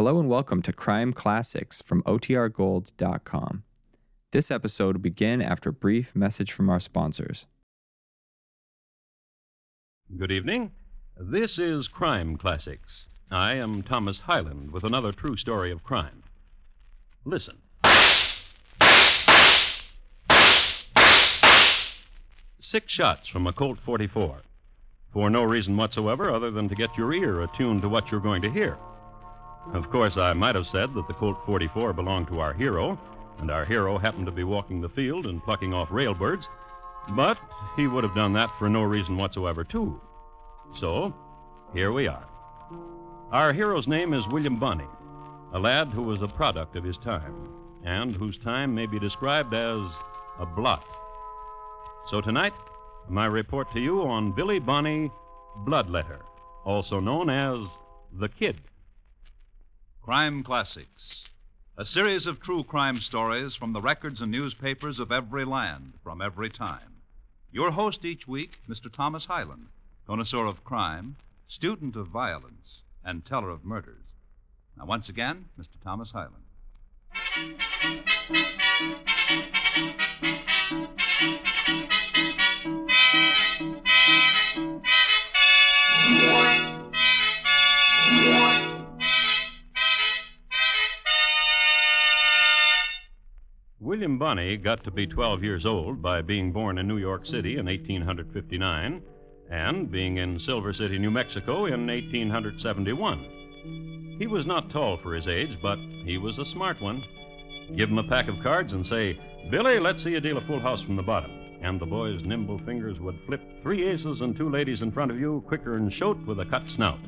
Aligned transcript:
Hello 0.00 0.18
and 0.18 0.30
welcome 0.30 0.62
to 0.62 0.72
Crime 0.72 1.12
Classics 1.12 1.82
from 1.82 2.02
OTRGold.com. 2.04 3.64
This 4.30 4.50
episode 4.50 4.96
will 4.96 5.02
begin 5.02 5.42
after 5.42 5.68
a 5.68 5.74
brief 5.74 6.16
message 6.16 6.52
from 6.52 6.70
our 6.70 6.80
sponsors. 6.80 7.46
Good 10.16 10.32
evening. 10.32 10.70
This 11.18 11.58
is 11.58 11.86
Crime 11.86 12.38
Classics. 12.38 13.08
I 13.30 13.56
am 13.56 13.82
Thomas 13.82 14.20
Hyland 14.20 14.70
with 14.70 14.84
another 14.84 15.12
true 15.12 15.36
story 15.36 15.70
of 15.70 15.84
crime. 15.84 16.22
Listen. 17.26 17.58
Six 22.58 22.90
shots 22.90 23.28
from 23.28 23.46
a 23.46 23.52
Colt 23.52 23.78
44. 23.84 24.38
For 25.12 25.28
no 25.28 25.42
reason 25.42 25.76
whatsoever 25.76 26.32
other 26.32 26.50
than 26.50 26.70
to 26.70 26.74
get 26.74 26.96
your 26.96 27.12
ear 27.12 27.42
attuned 27.42 27.82
to 27.82 27.90
what 27.90 28.10
you're 28.10 28.22
going 28.22 28.40
to 28.40 28.50
hear. 28.50 28.78
Of 29.72 29.90
course, 29.90 30.16
I 30.16 30.32
might 30.32 30.54
have 30.54 30.66
said 30.66 30.94
that 30.94 31.06
the 31.06 31.14
Colt 31.14 31.38
44 31.46 31.92
belonged 31.92 32.28
to 32.28 32.40
our 32.40 32.52
hero, 32.52 32.98
and 33.38 33.50
our 33.50 33.64
hero 33.64 33.98
happened 33.98 34.26
to 34.26 34.32
be 34.32 34.44
walking 34.44 34.80
the 34.80 34.88
field 34.88 35.26
and 35.26 35.42
plucking 35.42 35.72
off 35.72 35.88
railbirds, 35.90 36.48
but 37.10 37.38
he 37.76 37.86
would 37.86 38.04
have 38.04 38.14
done 38.14 38.32
that 38.34 38.50
for 38.58 38.68
no 38.68 38.82
reason 38.82 39.16
whatsoever, 39.16 39.64
too. 39.64 40.00
So, 40.74 41.14
here 41.72 41.92
we 41.92 42.08
are. 42.08 42.26
Our 43.32 43.52
hero's 43.52 43.86
name 43.86 44.12
is 44.12 44.26
William 44.28 44.56
Bonney, 44.58 44.88
a 45.52 45.58
lad 45.58 45.88
who 45.88 46.02
was 46.02 46.20
a 46.20 46.28
product 46.28 46.74
of 46.76 46.84
his 46.84 46.98
time, 46.98 47.48
and 47.84 48.14
whose 48.14 48.38
time 48.38 48.74
may 48.74 48.86
be 48.86 48.98
described 48.98 49.54
as 49.54 49.80
a 50.38 50.46
blot. 50.46 50.84
So 52.08 52.20
tonight, 52.20 52.54
my 53.08 53.26
report 53.26 53.70
to 53.72 53.80
you 53.80 54.02
on 54.02 54.32
Billy 54.32 54.58
Bonney, 54.58 55.10
Bloodletter, 55.64 56.20
also 56.64 56.98
known 56.98 57.30
as 57.30 57.68
The 58.18 58.28
Kid. 58.28 58.60
Crime 60.10 60.42
Classics, 60.42 61.22
a 61.78 61.86
series 61.86 62.26
of 62.26 62.40
true 62.40 62.64
crime 62.64 63.00
stories 63.00 63.54
from 63.54 63.72
the 63.72 63.80
records 63.80 64.20
and 64.20 64.32
newspapers 64.32 64.98
of 64.98 65.12
every 65.12 65.44
land, 65.44 65.92
from 66.02 66.20
every 66.20 66.50
time. 66.50 66.96
Your 67.52 67.70
host 67.70 68.04
each 68.04 68.26
week, 68.26 68.58
Mr. 68.68 68.92
Thomas 68.92 69.26
Hyland, 69.26 69.68
connoisseur 70.08 70.46
of 70.46 70.64
crime, 70.64 71.14
student 71.46 71.94
of 71.94 72.08
violence, 72.08 72.80
and 73.04 73.24
teller 73.24 73.50
of 73.50 73.64
murders. 73.64 74.02
Now, 74.76 74.86
once 74.86 75.08
again, 75.08 75.44
Mr. 75.56 75.80
Thomas 75.80 76.10
Hyland. 76.10 76.42
William 94.00 94.16
Bonney 94.16 94.56
got 94.56 94.82
to 94.84 94.90
be 94.90 95.06
12 95.06 95.44
years 95.44 95.66
old 95.66 96.00
by 96.00 96.22
being 96.22 96.52
born 96.52 96.78
in 96.78 96.88
New 96.88 96.96
York 96.96 97.26
City 97.26 97.58
in 97.58 97.66
1859 97.66 99.02
and 99.50 99.90
being 99.90 100.16
in 100.16 100.40
Silver 100.40 100.72
City, 100.72 100.98
New 100.98 101.10
Mexico 101.10 101.66
in 101.66 101.86
1871. 101.86 104.16
He 104.18 104.26
was 104.26 104.46
not 104.46 104.70
tall 104.70 104.96
for 104.96 105.14
his 105.14 105.28
age, 105.28 105.58
but 105.60 105.78
he 106.06 106.16
was 106.16 106.38
a 106.38 106.46
smart 106.46 106.80
one. 106.80 107.04
Give 107.76 107.90
him 107.90 107.98
a 107.98 108.08
pack 108.08 108.28
of 108.28 108.42
cards 108.42 108.72
and 108.72 108.86
say, 108.86 109.20
Billy, 109.50 109.78
let's 109.78 110.02
see 110.02 110.12
you 110.12 110.20
deal 110.20 110.38
a 110.38 110.46
full 110.46 110.60
house 110.60 110.80
from 110.80 110.96
the 110.96 111.02
bottom. 111.02 111.32
And 111.60 111.78
the 111.78 111.84
boy's 111.84 112.24
nimble 112.24 112.62
fingers 112.64 112.98
would 113.00 113.18
flip 113.26 113.42
three 113.62 113.86
aces 113.86 114.22
and 114.22 114.34
two 114.34 114.48
ladies 114.48 114.80
in 114.80 114.92
front 114.92 115.10
of 115.10 115.20
you 115.20 115.44
quicker'n 115.46 115.90
shote 115.90 116.24
with 116.24 116.40
a 116.40 116.46
cut 116.46 116.70
snout. 116.70 117.00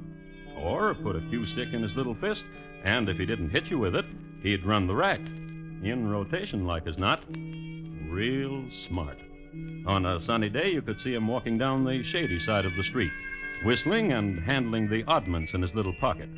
Or 0.58 0.92
put 0.92 1.16
a 1.16 1.26
cue 1.30 1.46
stick 1.46 1.72
in 1.72 1.82
his 1.82 1.94
little 1.94 2.16
fist, 2.16 2.44
and 2.84 3.08
if 3.08 3.16
he 3.16 3.24
didn't 3.24 3.48
hit 3.48 3.70
you 3.70 3.78
with 3.78 3.96
it, 3.96 4.04
he'd 4.42 4.66
run 4.66 4.86
the 4.86 4.94
rack. 4.94 5.22
In 5.82 6.08
rotation, 6.08 6.64
like 6.66 6.86
as 6.86 6.96
not. 6.96 7.24
Real 8.08 8.64
smart. 8.86 9.18
On 9.86 10.06
a 10.06 10.20
sunny 10.20 10.48
day, 10.48 10.72
you 10.72 10.80
could 10.80 11.00
see 11.00 11.12
him 11.12 11.26
walking 11.26 11.58
down 11.58 11.84
the 11.84 12.02
shady 12.04 12.38
side 12.38 12.64
of 12.64 12.74
the 12.76 12.84
street, 12.84 13.12
whistling 13.64 14.12
and 14.12 14.38
handling 14.38 14.88
the 14.88 15.04
oddments 15.04 15.54
in 15.54 15.62
his 15.62 15.74
little 15.74 15.94
pocket 15.94 16.28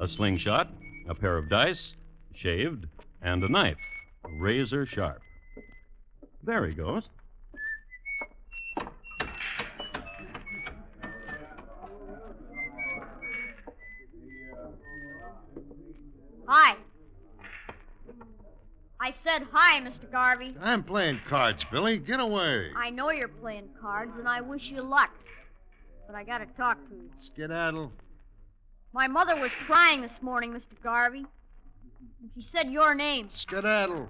a 0.00 0.08
slingshot, 0.08 0.72
a 1.08 1.14
pair 1.14 1.36
of 1.36 1.48
dice, 1.50 1.94
shaved, 2.34 2.86
and 3.20 3.44
a 3.44 3.48
knife, 3.48 3.76
razor 4.38 4.86
sharp. 4.86 5.20
There 6.42 6.66
he 6.66 6.72
goes. 6.74 7.04
Said 19.30 19.46
hi, 19.52 19.80
Mr. 19.80 20.10
Garvey. 20.10 20.56
I'm 20.60 20.82
playing 20.82 21.20
cards, 21.28 21.64
Billy. 21.70 21.98
Get 21.98 22.18
away. 22.18 22.70
I 22.76 22.90
know 22.90 23.10
you're 23.10 23.28
playing 23.28 23.68
cards, 23.80 24.12
and 24.18 24.28
I 24.28 24.40
wish 24.40 24.70
you 24.70 24.82
luck. 24.82 25.10
But 26.06 26.16
I 26.16 26.24
gotta 26.24 26.46
talk 26.56 26.78
to 26.88 26.94
you. 26.94 27.10
Skedaddle. 27.20 27.92
My 28.92 29.06
mother 29.06 29.36
was 29.36 29.52
crying 29.66 30.02
this 30.02 30.20
morning, 30.20 30.52
Mr. 30.52 30.82
Garvey. 30.82 31.24
And 32.20 32.30
she 32.34 32.42
said 32.42 32.72
your 32.72 32.94
name. 32.94 33.28
Skedaddle. 33.32 34.08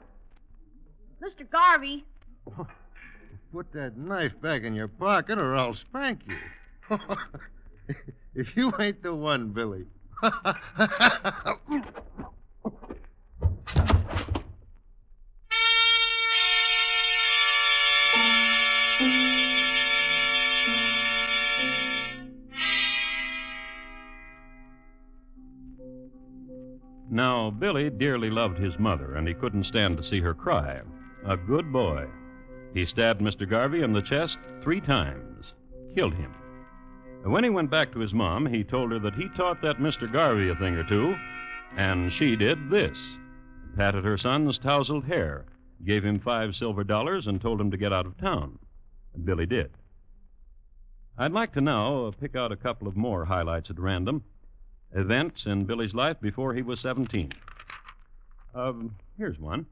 Mr. 1.23 1.49
Garvey, 1.51 2.05
Put 3.53 3.73
that 3.73 3.99
knife 3.99 4.33
back 4.41 4.63
in 4.63 4.75
your 4.75 4.89
pocket 4.89 5.39
or 5.39 5.55
I'll 5.55 5.75
spank 5.75 6.21
you. 6.27 6.97
if 8.35 8.57
you 8.57 8.73
ain't 8.79 9.03
the 9.03 9.15
one, 9.15 9.49
Billy. 9.49 9.85
Now, 27.21 27.51
Billy 27.51 27.91
dearly 27.91 28.31
loved 28.31 28.57
his 28.57 28.79
mother, 28.79 29.15
and 29.15 29.29
he 29.29 29.35
couldn't 29.35 29.65
stand 29.65 29.99
to 29.99 30.03
see 30.03 30.21
her 30.21 30.33
cry. 30.33 30.81
A 31.27 31.37
good 31.37 31.71
boy. 31.71 32.09
He 32.73 32.87
stabbed 32.87 33.21
Mr. 33.21 33.47
Garvey 33.47 33.83
in 33.83 33.93
the 33.93 34.01
chest 34.01 34.39
three 34.63 34.81
times, 34.81 35.53
killed 35.95 36.15
him. 36.15 36.35
When 37.25 37.45
he 37.45 37.51
went 37.51 37.71
back 37.71 37.93
to 37.93 37.99
his 37.99 38.15
mom, 38.15 38.47
he 38.47 38.65
told 38.65 38.91
her 38.91 38.99
that 39.01 39.17
he 39.17 39.29
taught 39.37 39.61
that 39.61 39.77
Mr. 39.77 40.11
Garvey 40.11 40.49
a 40.49 40.55
thing 40.55 40.75
or 40.77 40.83
two, 40.83 41.15
and 41.77 42.11
she 42.11 42.37
did 42.37 42.71
this 42.71 43.19
patted 43.77 44.03
her 44.03 44.17
son's 44.17 44.57
tousled 44.57 45.05
hair, 45.05 45.45
gave 45.85 46.03
him 46.03 46.21
five 46.21 46.57
silver 46.57 46.85
dollars, 46.85 47.27
and 47.27 47.39
told 47.39 47.61
him 47.61 47.71
to 47.71 47.77
get 47.77 47.93
out 47.93 48.07
of 48.07 48.17
town. 48.17 48.59
Billy 49.25 49.45
did. 49.45 49.73
I'd 51.19 51.33
like 51.33 51.53
to 51.53 51.61
now 51.61 52.11
pick 52.19 52.35
out 52.35 52.51
a 52.51 52.57
couple 52.57 52.89
of 52.89 52.97
more 52.97 53.27
highlights 53.27 53.69
at 53.69 53.79
random 53.79 54.25
events 54.95 55.47
in 55.47 55.65
Billy's 55.65 55.95
life 55.95 56.17
before 56.21 56.55
he 56.55 56.63
was 56.63 56.81
17. 56.81 57.33
Um, 58.55 58.95
here's 59.17 59.39
one. 59.39 59.67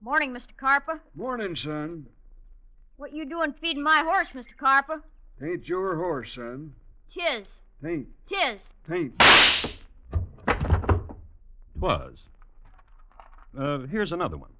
morning, 0.00 0.32
Mr. 0.32 0.48
Carpa. 0.60 1.00
Morning, 1.14 1.56
son. 1.56 2.04
What 2.98 3.14
you 3.14 3.24
doing 3.24 3.54
feeding 3.58 3.82
my 3.82 4.02
horse, 4.04 4.30
Mr. 4.34 4.54
Carpa? 4.60 5.00
Tain't 5.40 5.66
your 5.66 5.96
horse, 5.96 6.34
son. 6.34 6.74
Tis. 7.10 7.46
Tain't. 7.82 8.06
Tis. 8.28 8.60
Tain't. 8.88 9.12
Twas. 11.78 12.18
Uh, 13.58 13.78
here's 13.90 14.12
another 14.12 14.36
one. 14.36 14.50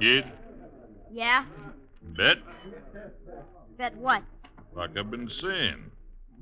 Kid, 0.00 0.26
Yeah? 1.10 1.44
bet 2.02 2.38
Bet 3.76 3.96
what? 3.96 4.22
like 4.74 4.96
I've 4.96 5.10
been 5.10 5.28
saying. 5.30 5.90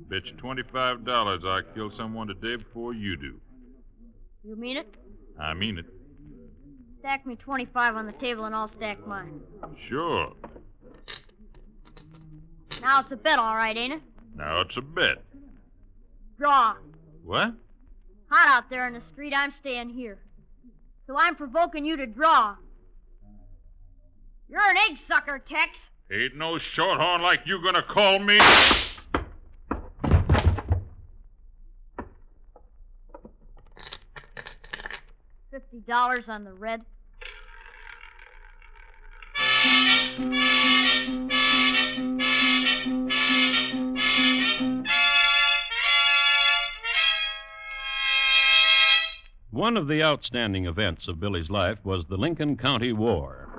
Bet 0.09 0.27
you 0.27 0.37
twenty-five 0.37 1.05
dollars 1.05 1.43
I 1.45 1.61
kill 1.73 1.89
someone 1.89 2.27
today 2.27 2.57
before 2.57 2.93
you 2.93 3.15
do. 3.15 3.39
You 4.43 4.55
mean 4.55 4.77
it? 4.77 4.93
I 5.39 5.53
mean 5.53 5.77
it. 5.77 5.85
Stack 6.99 7.25
me 7.25 7.35
25 7.35 7.95
on 7.95 8.05
the 8.05 8.13
table 8.13 8.45
and 8.45 8.55
I'll 8.55 8.67
stack 8.67 9.05
mine. 9.05 9.39
Sure. 9.87 10.33
Now 12.81 12.99
it's 12.99 13.11
a 13.11 13.15
bet, 13.15 13.37
all 13.37 13.55
right, 13.55 13.75
ain't 13.77 13.93
it? 13.93 14.01
Now 14.35 14.61
it's 14.61 14.77
a 14.77 14.81
bet. 14.81 15.23
Draw. 16.37 16.75
What? 17.23 17.53
Hot 18.31 18.49
out 18.49 18.69
there 18.69 18.87
in 18.87 18.93
the 18.93 19.01
street, 19.01 19.33
I'm 19.35 19.51
staying 19.51 19.89
here. 19.89 20.19
So 21.07 21.15
I'm 21.17 21.35
provoking 21.35 21.85
you 21.85 21.95
to 21.97 22.07
draw. 22.07 22.55
You're 24.49 24.61
an 24.61 24.77
egg 24.89 24.97
sucker, 24.97 25.39
Tex. 25.39 25.79
Ain't 26.11 26.35
no 26.35 26.59
shorthorn 26.59 27.23
like 27.23 27.41
you 27.45 27.63
gonna 27.63 27.81
call 27.81 28.19
me. 28.19 28.39
Fifty 35.49 35.79
dollars 35.87 36.29
on 36.29 36.43
the 36.43 36.53
red. 36.53 36.81
One 49.49 49.77
of 49.77 49.87
the 49.87 50.03
outstanding 50.03 50.65
events 50.65 51.07
of 51.07 51.19
Billy's 51.19 51.49
life 51.49 51.79
was 51.83 52.05
the 52.05 52.17
Lincoln 52.17 52.57
County 52.57 52.93
War. 52.93 53.54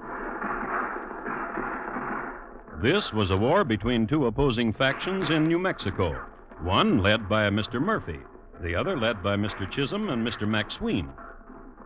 This 2.81 3.11
was 3.11 3.31
a 3.31 3.37
war 3.37 3.65
between 3.65 4.07
two 4.07 4.27
opposing 4.27 4.71
factions 4.71 5.31
in 5.31 5.49
New 5.49 5.59
Mexico, 5.59 6.13
one 6.61 6.99
led 6.99 7.27
by 7.27 7.49
Mr. 7.49 7.81
Murphy, 7.81 8.19
the 8.61 8.75
other 8.75 8.99
led 8.99 9.23
by 9.23 9.35
Mr. 9.35 9.67
Chisum 9.71 10.11
and 10.13 10.27
Mr. 10.27 10.47
McSween. 10.47 11.09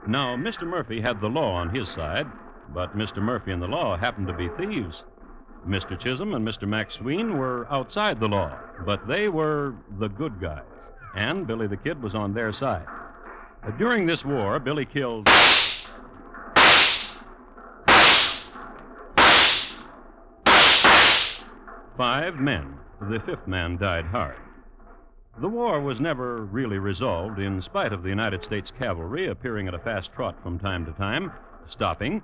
Now, 0.09 0.35
Mr. 0.37 0.67
Murphy 0.67 1.01
had 1.01 1.21
the 1.21 1.29
law 1.29 1.53
on 1.53 1.73
his 1.73 1.89
side, 1.89 2.27
but 2.75 2.97
Mr. 2.97 3.23
Murphy 3.23 3.53
and 3.53 3.63
the 3.63 3.69
law 3.69 3.97
happened 3.97 4.27
to 4.27 4.33
be 4.33 4.49
thieves. 4.49 5.05
Mr. 5.65 5.97
Chisum 5.97 6.35
and 6.35 6.47
Mr. 6.47 6.67
McSween 6.67 7.39
were 7.39 7.69
outside 7.71 8.19
the 8.19 8.29
law, 8.29 8.59
but 8.85 9.07
they 9.07 9.29
were 9.29 9.75
the 10.01 10.09
good 10.09 10.41
guys, 10.41 10.65
and 11.15 11.47
Billy 11.47 11.69
the 11.69 11.77
Kid 11.77 12.03
was 12.03 12.17
on 12.17 12.35
their 12.35 12.53
side. 12.53 12.87
During 13.79 14.07
this 14.07 14.25
war, 14.25 14.59
Billy 14.59 14.87
killed. 14.87 15.27
Five 22.01 22.41
men. 22.41 22.79
The 23.11 23.21
fifth 23.21 23.47
man 23.47 23.77
died 23.77 24.07
hard. 24.07 24.39
The 25.39 25.51
war 25.51 25.83
was 25.83 26.01
never 26.01 26.47
really 26.47 26.79
resolved, 26.79 27.39
in 27.39 27.61
spite 27.61 27.93
of 27.93 28.03
the 28.03 28.09
United 28.09 28.43
States 28.43 28.71
cavalry 28.71 29.29
appearing 29.29 29.69
at 29.69 29.75
a 29.75 29.79
fast 29.79 30.11
trot 30.15 30.43
from 30.43 30.59
time 30.59 30.87
to 30.87 30.93
time, 30.93 31.31
stopping, 31.69 32.23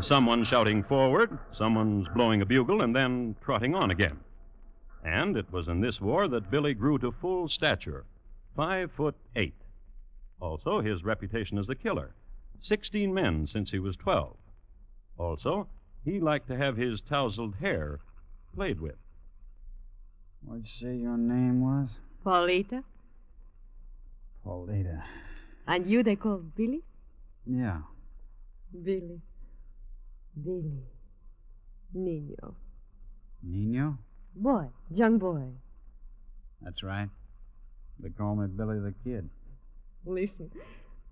someone 0.00 0.44
shouting 0.44 0.82
forward, 0.82 1.38
someone's 1.52 2.08
blowing 2.14 2.40
a 2.40 2.46
bugle, 2.46 2.80
and 2.80 2.96
then 2.96 3.36
trotting 3.42 3.74
on 3.74 3.90
again. 3.90 4.18
And 5.04 5.36
it 5.36 5.52
was 5.52 5.68
in 5.68 5.82
this 5.82 6.00
war 6.00 6.26
that 6.28 6.50
Billy 6.50 6.72
grew 6.72 6.96
to 6.96 7.12
full 7.12 7.48
stature, 7.48 8.06
five 8.56 8.90
foot 8.92 9.14
eight. 9.36 9.60
Also, 10.40 10.80
his 10.80 11.04
reputation 11.04 11.58
as 11.58 11.68
a 11.68 11.74
killer, 11.74 12.14
sixteen 12.62 13.12
men 13.12 13.46
since 13.46 13.70
he 13.70 13.78
was 13.78 13.94
twelve. 13.94 14.38
Also, 15.18 15.68
he 16.02 16.18
liked 16.18 16.48
to 16.48 16.56
have 16.56 16.78
his 16.78 17.02
tousled 17.02 17.56
hair 17.60 18.00
played 18.54 18.80
with. 18.80 18.96
What'd 20.44 20.64
you 20.64 20.86
say 20.86 20.96
your 20.96 21.16
name 21.16 21.60
was? 21.62 21.88
Paulita? 22.24 22.82
Paulita. 24.46 25.02
And 25.66 25.88
you 25.90 26.02
they 26.02 26.16
call 26.16 26.38
Billy? 26.56 26.80
Yeah. 27.46 27.78
Billy. 28.84 29.20
Billy. 30.42 30.82
Nino. 31.94 32.54
Nino? 33.42 33.98
Boy. 34.34 34.66
Young 34.90 35.18
boy. 35.18 35.42
That's 36.62 36.82
right. 36.82 37.08
They 38.00 38.10
call 38.10 38.36
me 38.36 38.46
Billy 38.46 38.78
the 38.78 38.94
Kid. 39.04 39.28
Listen, 40.06 40.50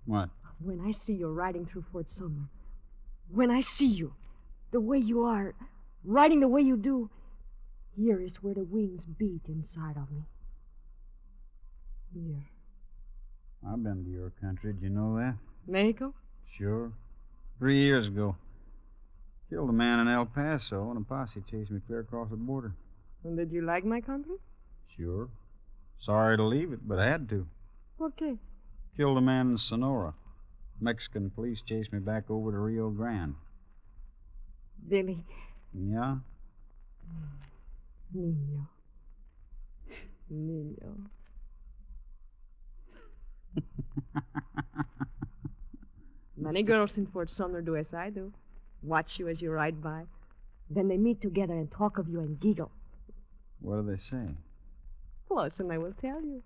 What? 0.05 0.29
when 0.63 0.79
I 0.81 0.93
see 1.05 1.13
you 1.13 1.27
riding 1.27 1.65
through 1.65 1.85
Fort 1.91 2.09
Sumner, 2.09 2.47
when 3.29 3.51
I 3.51 3.59
see 3.59 3.85
you, 3.85 4.13
the 4.71 4.79
way 4.79 4.97
you 4.97 5.25
are, 5.25 5.53
riding 6.03 6.39
the 6.39 6.47
way 6.47 6.61
you 6.61 6.77
do, 6.77 7.09
here 7.97 8.21
is 8.21 8.35
where 8.43 8.53
the 8.53 8.63
wings 8.63 9.03
beat 9.17 9.41
inside 9.47 9.97
of 9.97 10.11
me. 10.11 10.23
Here. 12.13 12.43
I've 13.67 13.83
been 13.83 14.03
to 14.05 14.09
your 14.09 14.31
country. 14.39 14.73
Did 14.73 14.83
you 14.83 14.89
know 14.89 15.17
that? 15.17 15.35
Mexico? 15.67 16.13
Sure. 16.57 16.91
Three 17.57 17.83
years 17.83 18.07
ago. 18.07 18.35
Killed 19.49 19.69
a 19.69 19.73
man 19.73 19.99
in 19.99 20.07
El 20.07 20.25
Paso, 20.25 20.89
and 20.89 20.97
a 20.97 21.03
posse 21.03 21.43
chased 21.49 21.71
me 21.71 21.79
clear 21.87 22.01
across 22.01 22.29
the 22.29 22.35
border. 22.35 22.73
And 23.23 23.35
did 23.37 23.51
you 23.51 23.61
like 23.61 23.83
my 23.83 24.01
country? 24.01 24.35
Sure. 24.95 25.29
Sorry 26.05 26.37
to 26.37 26.43
leave 26.43 26.71
it, 26.71 26.87
but 26.87 26.99
I 26.99 27.09
had 27.09 27.27
to. 27.29 27.47
Okay. 27.99 28.35
Killed 28.95 29.17
a 29.17 29.21
man 29.21 29.51
in 29.51 29.57
Sonora. 29.57 30.13
Mexican 30.79 31.31
police 31.31 31.61
chased 31.65 31.91
me 31.91 31.99
back 31.99 32.29
over 32.29 32.51
to 32.51 32.59
Rio 32.59 32.89
Grande. 32.89 33.35
Billy. 34.87 35.25
Yeah? 35.73 36.17
Mm. 37.09 37.46
Nino. 38.13 38.67
Nino. 40.29 40.97
Many 46.37 46.63
girls 46.63 46.91
in 46.95 47.07
Fort 47.07 47.31
Sumner 47.31 47.61
do 47.61 47.75
as 47.75 47.93
I 47.93 48.09
do. 48.09 48.31
Watch 48.83 49.19
you 49.19 49.27
as 49.27 49.41
you 49.41 49.51
ride 49.51 49.81
by. 49.81 50.03
Then 50.69 50.87
they 50.87 50.97
meet 50.97 51.21
together 51.21 51.53
and 51.53 51.71
talk 51.71 51.97
of 51.97 52.07
you 52.07 52.19
and 52.19 52.39
giggle. 52.39 52.71
What 53.61 53.77
do 53.77 53.91
they 53.91 53.97
say? 53.97 54.27
Close, 55.27 55.51
and 55.57 55.71
I 55.71 55.77
will 55.77 55.93
tell 55.99 56.21
you. 56.21 56.43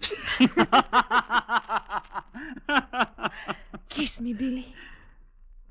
Kiss 3.88 4.20
me, 4.20 4.32
Billy. 4.32 4.74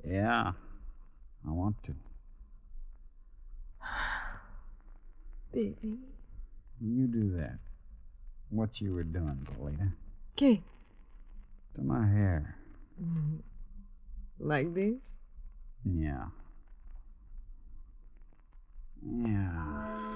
Yeah. 0.08 0.52
I 1.48 1.52
want 1.52 1.76
to. 1.86 1.94
Billy. 5.56 5.98
You 6.82 7.08
do 7.08 7.32
that. 7.38 7.60
What 8.50 8.82
you 8.82 8.94
were 8.94 9.04
doing, 9.04 9.48
Paulita. 9.50 9.94
Okay. 10.38 10.62
To 11.76 11.82
my 11.82 12.06
hair. 12.06 12.58
Mm-hmm. 13.02 13.38
Like 14.40 14.74
this? 14.74 14.96
Yeah. 15.86 16.26
Yeah. 19.02 20.15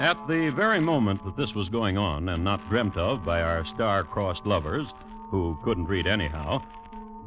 At 0.00 0.16
the 0.26 0.48
very 0.56 0.80
moment 0.80 1.22
that 1.26 1.36
this 1.36 1.54
was 1.54 1.68
going 1.68 1.98
on, 1.98 2.30
and 2.30 2.42
not 2.42 2.66
dreamt 2.70 2.96
of 2.96 3.22
by 3.22 3.42
our 3.42 3.66
star 3.66 4.02
crossed 4.02 4.46
lovers, 4.46 4.86
who 5.28 5.58
couldn't 5.62 5.88
read 5.88 6.06
anyhow, 6.06 6.62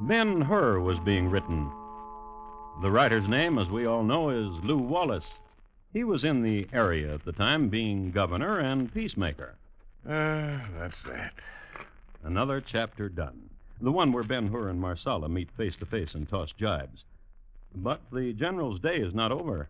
Ben 0.01 0.41
Hur 0.41 0.79
was 0.79 0.97
being 0.97 1.29
written. 1.29 1.71
The 2.81 2.89
writer's 2.89 3.27
name, 3.29 3.59
as 3.59 3.69
we 3.69 3.85
all 3.85 4.01
know, 4.03 4.31
is 4.31 4.63
Lew 4.63 4.79
Wallace. 4.79 5.35
He 5.93 6.03
was 6.03 6.23
in 6.23 6.41
the 6.41 6.67
area 6.73 7.13
at 7.13 7.23
the 7.25 7.31
time, 7.31 7.69
being 7.69 8.09
governor 8.09 8.57
and 8.57 8.91
peacemaker. 8.91 9.53
Ah, 10.09 10.67
that's 10.79 10.97
that. 11.05 11.33
Another 12.23 12.59
chapter 12.59 13.07
done. 13.07 13.51
The 13.81 13.91
one 13.91 14.11
where 14.11 14.23
Ben 14.23 14.47
Hur 14.47 14.69
and 14.69 14.81
Messala 14.81 15.29
meet 15.29 15.51
face 15.55 15.75
to 15.75 15.85
face 15.85 16.15
and 16.15 16.27
toss 16.27 16.51
jibes. 16.59 17.03
But 17.75 18.01
the 18.11 18.33
general's 18.33 18.79
day 18.79 18.97
is 18.97 19.13
not 19.13 19.31
over. 19.31 19.69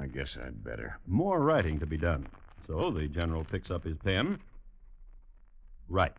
I 0.00 0.06
guess 0.06 0.36
I'd 0.44 0.64
better. 0.64 0.98
More 1.06 1.40
writing 1.40 1.78
to 1.80 1.86
be 1.86 1.96
done. 1.96 2.26
So 2.66 2.90
the 2.90 3.08
general 3.08 3.44
picks 3.44 3.70
up 3.70 3.84
his 3.84 3.96
pen, 4.04 4.38
writes, 5.88 6.18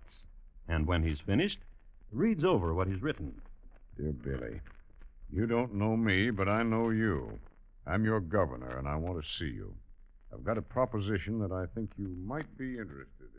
and 0.67 0.87
when 0.87 1.03
he's 1.03 1.19
finished, 1.25 1.57
reads 2.11 2.43
over 2.43 2.73
what 2.73 2.87
he's 2.87 3.01
written. 3.01 3.33
Dear 3.97 4.13
Billy, 4.13 4.61
you 5.31 5.47
don't 5.47 5.73
know 5.73 5.97
me, 5.97 6.29
but 6.29 6.47
I 6.47 6.63
know 6.63 6.89
you. 6.89 7.39
I'm 7.87 8.05
your 8.05 8.19
governor, 8.19 8.77
and 8.77 8.87
I 8.87 8.95
want 8.95 9.21
to 9.21 9.29
see 9.39 9.53
you. 9.53 9.73
I've 10.33 10.43
got 10.43 10.57
a 10.57 10.61
proposition 10.61 11.39
that 11.39 11.51
I 11.51 11.65
think 11.73 11.91
you 11.97 12.15
might 12.25 12.57
be 12.57 12.77
interested 12.77 13.29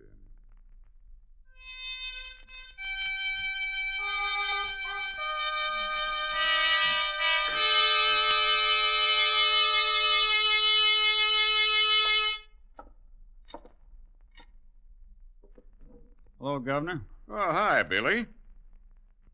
Hello, 16.46 16.60
Governor. 16.60 17.00
Oh, 17.28 17.50
hi, 17.50 17.82
Billy. 17.82 18.24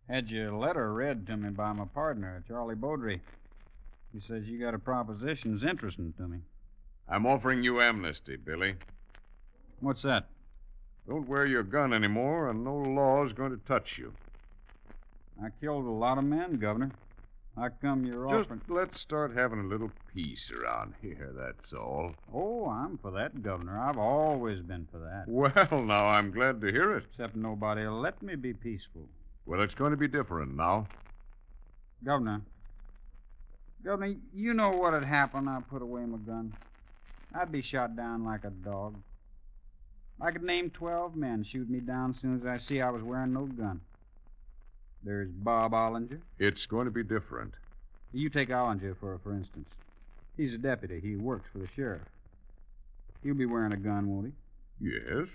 Had 0.08 0.30
your 0.30 0.54
letter 0.54 0.94
read 0.94 1.26
to 1.26 1.36
me 1.36 1.50
by 1.50 1.74
my 1.74 1.84
partner, 1.84 2.42
Charlie 2.48 2.74
Bowdre. 2.74 3.20
He 4.14 4.20
says 4.26 4.44
you 4.46 4.58
got 4.58 4.72
a 4.72 4.78
proposition 4.78 5.52
that's 5.52 5.70
interesting 5.70 6.14
to 6.16 6.26
me. 6.26 6.38
I'm 7.06 7.26
offering 7.26 7.62
you 7.62 7.82
amnesty, 7.82 8.36
Billy. 8.36 8.76
What's 9.80 10.00
that? 10.04 10.28
Don't 11.06 11.28
wear 11.28 11.44
your 11.44 11.62
gun 11.62 11.92
anymore, 11.92 12.48
and 12.48 12.64
no 12.64 12.76
law 12.76 13.26
is 13.26 13.34
going 13.34 13.50
to 13.50 13.60
touch 13.68 13.98
you. 13.98 14.14
I 15.44 15.48
killed 15.60 15.84
a 15.84 15.90
lot 15.90 16.16
of 16.16 16.24
men, 16.24 16.56
Governor. 16.58 16.92
How 17.56 17.68
come 17.82 18.06
you're 18.06 18.28
Just 18.30 18.50
offering? 18.50 18.60
let's 18.68 19.00
start 19.00 19.34
having 19.36 19.60
a 19.60 19.64
little 19.64 19.90
peace 20.14 20.50
around 20.50 20.94
here, 21.02 21.32
that's 21.36 21.72
all. 21.74 22.12
Oh, 22.32 22.66
I'm 22.68 22.96
for 22.98 23.10
that, 23.10 23.42
Governor. 23.42 23.78
I've 23.78 23.98
always 23.98 24.60
been 24.60 24.88
for 24.90 24.98
that. 24.98 25.24
Well, 25.26 25.84
now, 25.84 26.06
I'm 26.06 26.30
glad 26.30 26.60
to 26.62 26.72
hear 26.72 26.96
it. 26.96 27.04
Except 27.12 27.36
nobody'll 27.36 28.00
let 28.00 28.22
me 28.22 28.36
be 28.36 28.54
peaceful. 28.54 29.06
Well, 29.44 29.60
it's 29.60 29.74
going 29.74 29.90
to 29.90 29.96
be 29.98 30.08
different 30.08 30.56
now. 30.56 30.86
Governor. 32.04 32.40
Governor, 33.84 34.14
you 34.32 34.54
know 34.54 34.70
what'd 34.70 35.04
happen 35.04 35.46
I 35.46 35.60
put 35.60 35.82
away 35.82 36.04
my 36.06 36.18
gun. 36.18 36.54
I'd 37.34 37.52
be 37.52 37.62
shot 37.62 37.96
down 37.96 38.24
like 38.24 38.44
a 38.44 38.50
dog. 38.50 38.96
I 40.20 40.30
could 40.30 40.42
name 40.42 40.70
12 40.70 41.16
men 41.16 41.44
shoot 41.44 41.68
me 41.68 41.80
down 41.80 42.14
as 42.14 42.20
soon 42.22 42.40
as 42.40 42.46
I 42.46 42.58
see 42.58 42.80
I 42.80 42.90
was 42.90 43.02
wearing 43.02 43.32
no 43.32 43.46
gun. 43.46 43.80
There's 45.04 45.30
Bob 45.30 45.72
Olinger. 45.72 46.20
It's 46.38 46.66
going 46.66 46.84
to 46.84 46.90
be 46.90 47.02
different. 47.02 47.54
You 48.12 48.28
take 48.28 48.50
Olinger, 48.50 48.96
for, 48.98 49.18
for 49.22 49.32
instance. 49.32 49.68
He's 50.36 50.54
a 50.54 50.58
deputy. 50.58 51.00
He 51.00 51.16
works 51.16 51.48
for 51.52 51.58
the 51.58 51.68
sheriff. 51.74 52.02
He'll 53.22 53.34
be 53.34 53.46
wearing 53.46 53.72
a 53.72 53.76
gun, 53.76 54.08
won't 54.08 54.32
he? 54.80 54.90
Yes. 54.90 55.28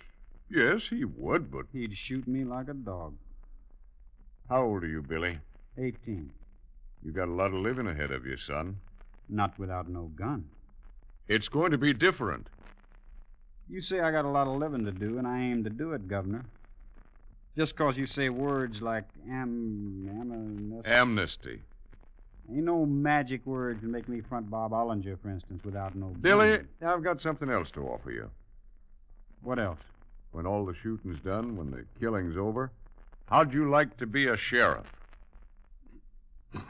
Yes, 0.49 0.87
he 0.87 1.03
would, 1.03 1.51
but. 1.51 1.65
He'd 1.73 1.95
shoot 1.97 2.27
me 2.27 2.43
like 2.43 2.69
a 2.69 2.73
dog. 2.73 3.15
How 4.49 4.63
old 4.63 4.83
are 4.83 4.87
you, 4.87 5.01
Billy? 5.01 5.39
18. 5.77 6.29
You've 7.03 7.15
got 7.15 7.27
a 7.27 7.33
lot 7.33 7.47
of 7.47 7.55
living 7.55 7.87
ahead 7.87 8.11
of 8.11 8.25
you, 8.25 8.37
son. 8.37 8.77
Not 9.29 9.57
without 9.59 9.89
no 9.89 10.11
gun. 10.15 10.45
It's 11.27 11.49
going 11.49 11.71
to 11.71 11.77
be 11.77 11.93
different. 11.93 12.47
You 13.69 13.81
say 13.81 13.99
I 13.99 14.11
got 14.11 14.23
a 14.23 14.29
lot 14.29 14.47
of 14.47 14.57
living 14.57 14.85
to 14.85 14.91
do, 14.91 15.17
and 15.17 15.27
I 15.27 15.41
aim 15.41 15.65
to 15.65 15.69
do 15.69 15.91
it, 15.91 16.07
Governor. 16.07 16.45
Just 17.57 17.75
'cause 17.75 17.97
you 17.97 18.05
say 18.05 18.29
words 18.29 18.83
like 18.83 19.05
am, 19.27 20.07
am, 20.09 20.81
Amnesty. 20.85 21.59
Ain't 22.49 22.65
no 22.65 22.85
magic 22.85 23.43
words 23.47 23.81
to 23.81 23.87
make 23.87 24.07
me 24.07 24.21
front 24.21 24.51
Bob 24.51 24.71
Olinger, 24.71 25.19
for 25.19 25.29
instance, 25.29 25.63
without 25.63 25.95
no. 25.95 26.09
Billy, 26.21 26.57
gun. 26.57 26.67
I've 26.85 27.03
got 27.03 27.19
something 27.19 27.49
else 27.49 27.71
to 27.71 27.81
offer 27.81 28.11
you. 28.11 28.29
What 29.41 29.57
else? 29.57 29.79
When 30.33 30.45
all 30.45 30.65
the 30.65 30.75
shooting's 30.75 31.19
done, 31.21 31.57
when 31.57 31.71
the 31.71 31.83
killing's 31.99 32.37
over, 32.37 32.69
how'd 33.27 33.51
you 33.51 33.71
like 33.71 33.97
to 33.97 34.05
be 34.05 34.27
a 34.27 34.37
sheriff? 34.37 34.85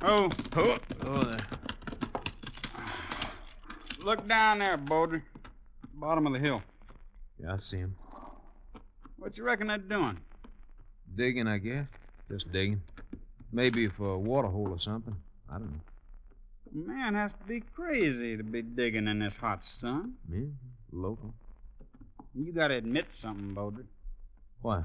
Oh, 0.04 0.30
Oh, 0.56 0.78
oh 1.06 1.24
there. 1.24 1.48
Look 4.04 4.28
down 4.28 4.60
there, 4.60 4.78
Bowdre. 4.78 5.22
Bottom 5.94 6.26
of 6.26 6.34
the 6.34 6.40
hill. 6.40 6.62
Yeah, 7.40 7.54
I 7.54 7.58
see 7.60 7.78
him. 7.78 7.96
What 9.18 9.38
you 9.38 9.44
reckon 9.44 9.68
they're 9.68 9.78
doing? 9.78 10.18
Digging, 11.16 11.48
I 11.48 11.60
guess. 11.60 11.86
Just 12.30 12.52
digging. 12.52 12.82
Maybe 13.52 13.88
for 13.90 14.14
a 14.14 14.18
water 14.20 14.48
hole 14.48 14.70
or 14.70 14.80
something. 14.80 15.16
I 15.50 15.60
don't 15.60 15.72
know. 15.72 15.80
A 16.74 16.88
Man 16.88 17.14
has 17.14 17.32
to 17.34 17.48
be 17.48 17.62
crazy 17.76 18.38
to 18.38 18.44
be 18.44 18.62
digging 18.62 19.08
in 19.08 19.20
this 19.20 19.34
hot 19.40 19.62
sun. 19.80 20.14
Me? 20.28 20.48
Local. 20.92 21.34
You 22.34 22.52
gotta 22.54 22.76
admit 22.76 23.06
something, 23.22 23.54
Bowdre. 23.54 23.86
Why? 24.62 24.84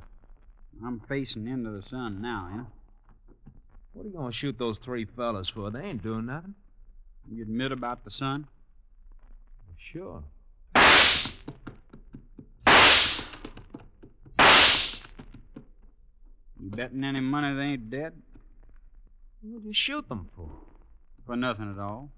I'm 0.85 1.01
facing 1.09 1.47
into 1.47 1.71
the 1.71 1.83
sun 1.89 2.21
now, 2.21 2.49
you 2.51 2.57
know. 2.59 2.67
What 3.97 4.05
are 4.05 4.09
you 4.09 4.15
going 4.15 4.31
to 4.31 4.37
shoot 4.37 4.59
those 4.59 4.77
three 4.77 5.07
fellas 5.07 5.49
for? 5.49 5.71
They 5.71 5.81
ain't 5.81 6.03
doing 6.03 6.27
nothing. 6.27 6.55
You 7.33 7.43
admit 7.43 7.73
about 7.73 8.05
the 8.05 8.11
sun? 8.11 8.47
Sure. 9.91 10.23
You 16.61 16.71
betting 16.71 17.05
any 17.05 17.21
money 17.21 17.57
they 17.57 17.73
ain't 17.73 17.89
dead? 17.89 18.13
What'd 19.41 19.65
you 19.65 19.73
shoot 19.73 20.07
them 20.11 20.29
for? 20.37 20.51
For 21.25 21.35
nothing 21.35 21.73
at 21.73 21.79
all. 21.79 22.11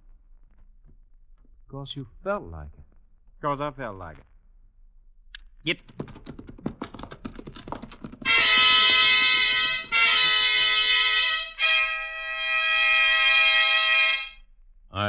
Because 1.69 1.93
you 1.95 2.09
felt 2.25 2.43
like 2.43 2.71
it. 2.77 2.85
Because 3.41 3.61
I 3.61 3.71
felt 3.71 3.97
like 3.97 4.17
it. 4.19 4.25
Get. 5.65 5.79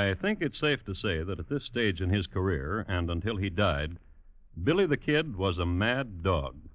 I 0.09 0.15
think 0.15 0.41
it's 0.41 0.57
safe 0.57 0.83
to 0.85 0.95
say 0.95 1.21
that 1.21 1.39
at 1.39 1.49
this 1.49 1.65
stage 1.65 2.01
in 2.01 2.09
his 2.09 2.25
career, 2.25 2.83
and 2.87 3.11
until 3.11 3.37
he 3.37 3.51
died, 3.51 3.99
Billy 4.63 4.87
the 4.87 4.97
Kid 4.97 5.35
was 5.35 5.59
a 5.59 5.67
mad 5.67 6.23
dog. 6.23 6.67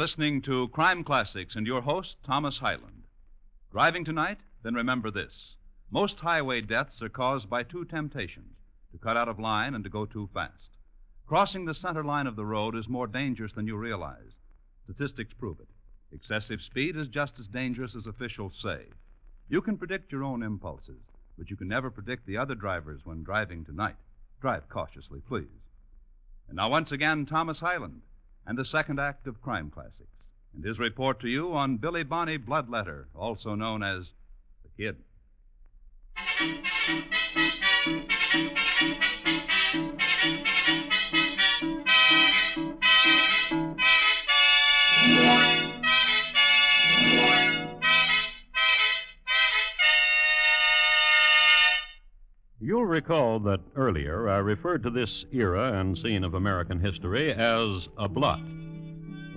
Listening 0.00 0.40
to 0.40 0.68
Crime 0.68 1.04
Classics 1.04 1.56
and 1.56 1.66
your 1.66 1.82
host, 1.82 2.16
Thomas 2.24 2.56
Hyland. 2.56 3.02
Driving 3.70 4.02
tonight? 4.02 4.38
Then 4.62 4.72
remember 4.72 5.10
this. 5.10 5.56
Most 5.90 6.16
highway 6.16 6.62
deaths 6.62 7.02
are 7.02 7.10
caused 7.10 7.50
by 7.50 7.64
two 7.64 7.84
temptations 7.84 8.56
to 8.92 8.98
cut 8.98 9.18
out 9.18 9.28
of 9.28 9.38
line 9.38 9.74
and 9.74 9.84
to 9.84 9.90
go 9.90 10.06
too 10.06 10.30
fast. 10.32 10.78
Crossing 11.26 11.66
the 11.66 11.74
center 11.74 12.02
line 12.02 12.26
of 12.26 12.34
the 12.34 12.46
road 12.46 12.74
is 12.76 12.88
more 12.88 13.06
dangerous 13.06 13.52
than 13.52 13.66
you 13.66 13.76
realize. 13.76 14.32
Statistics 14.84 15.34
prove 15.34 15.60
it. 15.60 15.68
Excessive 16.14 16.62
speed 16.62 16.96
is 16.96 17.08
just 17.08 17.34
as 17.38 17.46
dangerous 17.48 17.94
as 17.94 18.06
officials 18.06 18.54
say. 18.62 18.86
You 19.50 19.60
can 19.60 19.76
predict 19.76 20.12
your 20.12 20.24
own 20.24 20.42
impulses, 20.42 21.02
but 21.36 21.50
you 21.50 21.56
can 21.56 21.68
never 21.68 21.90
predict 21.90 22.26
the 22.26 22.38
other 22.38 22.54
drivers 22.54 23.02
when 23.04 23.22
driving 23.22 23.66
tonight. 23.66 23.96
Drive 24.40 24.66
cautiously, 24.70 25.20
please. 25.28 25.60
And 26.48 26.56
now, 26.56 26.70
once 26.70 26.90
again, 26.90 27.26
Thomas 27.26 27.58
Hyland 27.58 28.00
and 28.46 28.56
the 28.58 28.64
second 28.64 28.98
act 28.98 29.26
of 29.26 29.42
Crime 29.42 29.70
Classics, 29.70 29.94
and 30.54 30.64
his 30.64 30.78
report 30.78 31.20
to 31.20 31.28
you 31.28 31.52
on 31.54 31.76
Billy 31.76 32.02
Bonney 32.02 32.38
Bloodletter, 32.38 33.04
also 33.14 33.54
known 33.54 33.82
as 33.82 34.04
The 34.62 34.70
Kid. 34.76 34.96
Recall 52.90 53.38
that 53.38 53.60
earlier 53.76 54.28
I 54.28 54.38
referred 54.38 54.82
to 54.82 54.90
this 54.90 55.24
era 55.32 55.78
and 55.78 55.96
scene 55.96 56.24
of 56.24 56.34
American 56.34 56.80
history 56.80 57.32
as 57.32 57.88
a 57.96 58.08
blot. 58.08 58.40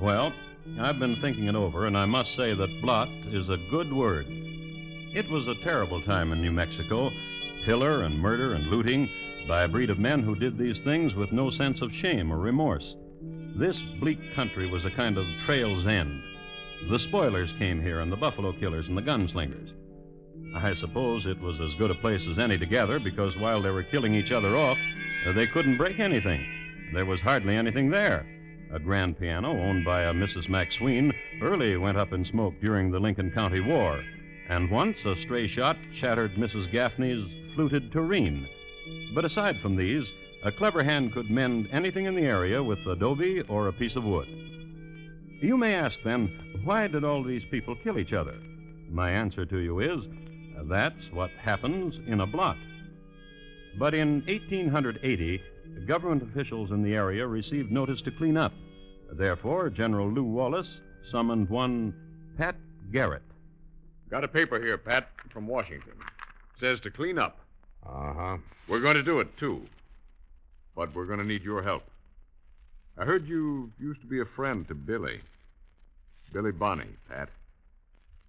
Well, 0.02 0.34
I've 0.80 0.98
been 0.98 1.22
thinking 1.22 1.46
it 1.46 1.56
over, 1.56 1.86
and 1.86 1.96
I 1.96 2.06
must 2.06 2.36
say 2.36 2.56
that 2.56 2.82
blot 2.82 3.10
is 3.28 3.48
a 3.50 3.62
good 3.70 3.94
word. 3.94 4.26
It 4.28 5.30
was 5.30 5.48
a 5.48 5.64
terrible 5.64 6.02
time 6.02 6.34
in 6.34 6.42
New 6.42 6.52
Mexico 6.52 7.12
pillar 7.64 8.02
and 8.02 8.20
murder 8.20 8.56
and 8.56 8.68
looting 8.68 9.08
by 9.48 9.64
a 9.64 9.68
breed 9.68 9.90
of 9.90 10.00
men 10.00 10.24
who 10.24 10.36
did 10.36 10.58
these 10.58 10.80
things 10.80 11.14
with 11.14 11.32
no 11.32 11.52
sense 11.52 11.82
of 11.82 11.94
shame 11.94 12.34
or 12.34 12.40
remorse. 12.40 12.96
This 13.56 13.80
bleak 14.00 14.20
country 14.34 14.68
was 14.68 14.84
a 14.84 14.92
kind 14.92 15.18
of 15.18 15.26
trail's 15.46 15.86
end. 15.86 16.24
The 16.90 17.00
spoilers 17.00 17.54
came 17.60 17.82
here, 17.82 18.00
and 18.00 18.12
the 18.12 18.18
buffalo 18.18 18.52
killers 18.54 18.88
and 18.88 18.98
the 18.98 19.02
gunslingers. 19.02 19.72
I 20.56 20.74
suppose 20.76 21.26
it 21.26 21.40
was 21.40 21.60
as 21.60 21.74
good 21.78 21.92
a 21.92 21.96
place 21.96 22.26
as 22.28 22.40
any 22.40 22.58
to 22.58 22.66
gather 22.66 23.00
because 23.00 23.36
while 23.38 23.62
they 23.62 23.70
were 23.70 23.84
killing 23.84 24.14
each 24.14 24.32
other 24.32 24.56
off, 24.56 24.78
they 25.36 25.48
couldn't 25.48 25.78
break 25.78 26.00
anything. 26.00 26.46
There 26.94 27.06
was 27.06 27.20
hardly 27.20 27.56
anything 27.56 27.90
there. 27.90 28.26
A 28.72 28.80
grand 28.80 29.20
piano 29.20 29.52
owned 29.52 29.84
by 29.86 30.04
a 30.04 30.14
Mrs. 30.14 30.48
McSween 30.48 31.14
early 31.42 31.78
went 31.78 31.98
up 31.98 32.14
in 32.14 32.26
smoke 32.26 32.54
during 32.62 32.92
the 32.92 33.00
Lincoln 33.00 33.32
County 33.32 33.60
War, 33.60 34.04
and 34.50 34.70
once 34.70 34.98
a 35.06 35.16
stray 35.22 35.48
shot 35.48 35.78
shattered 36.00 36.36
Mrs. 36.36 36.72
Gaffney's 36.72 37.26
fluted 37.56 37.92
tureen. 37.92 38.48
But 39.14 39.26
aside 39.26 39.60
from 39.62 39.76
these, 39.76 40.12
a 40.44 40.52
clever 40.52 40.84
hand 40.84 41.14
could 41.14 41.30
mend 41.30 41.70
anything 41.72 42.06
in 42.06 42.16
the 42.16 42.26
area 42.26 42.62
with 42.64 42.80
adobe 42.86 43.42
or 43.48 43.68
a 43.68 43.74
piece 43.74 43.96
of 43.96 44.04
wood. 44.04 44.28
You 45.42 45.58
may 45.58 45.74
ask 45.74 46.00
then, 46.04 46.62
why 46.64 46.88
did 46.88 47.04
all 47.04 47.24
these 47.24 47.44
people 47.52 47.76
kill 47.84 48.00
each 48.00 48.14
other? 48.14 48.36
My 48.90 49.12
answer 49.12 49.46
to 49.46 49.58
you 49.58 49.80
is, 49.80 50.04
that's 50.70 51.12
what 51.12 51.32
happens 51.32 51.96
in 52.08 52.22
a 52.22 52.28
blot. 52.28 52.58
But 53.78 53.94
in 53.94 54.24
1880, 54.28 55.42
government 55.88 56.24
officials 56.24 56.72
in 56.72 56.84
the 56.84 56.94
area 56.94 57.26
received 57.26 57.72
notice 57.72 58.02
to 58.04 58.12
clean 58.12 58.38
up. 58.38 58.54
Therefore, 59.12 59.70
General 59.70 60.12
Lew 60.12 60.24
Wallace 60.24 60.68
summoned 61.12 61.50
one 61.50 61.94
Pat 62.38 62.56
Garrett. 62.92 63.24
Got 64.10 64.24
a 64.24 64.28
paper 64.28 64.62
here, 64.62 64.78
Pat, 64.78 65.10
from 65.32 65.48
Washington. 65.48 65.94
Says 66.60 66.80
to 66.82 66.92
clean 66.92 67.18
up. 67.18 67.40
Uh 67.86 68.14
huh. 68.14 68.38
We're 68.68 68.80
going 68.80 68.96
to 68.96 69.04
do 69.04 69.20
it, 69.20 69.36
too. 69.38 69.64
But 70.76 70.96
we're 70.96 71.06
going 71.06 71.20
to 71.20 71.26
need 71.26 71.44
your 71.44 71.64
help. 71.64 71.84
I 72.98 73.06
heard 73.06 73.28
you 73.28 73.72
used 73.80 74.02
to 74.02 74.08
be 74.08 74.22
a 74.22 74.26
friend 74.26 74.68
to 74.68 74.76
Billy. 74.76 75.20
Billy 76.32 76.52
Bonney, 76.52 76.96
Pat. 77.10 77.30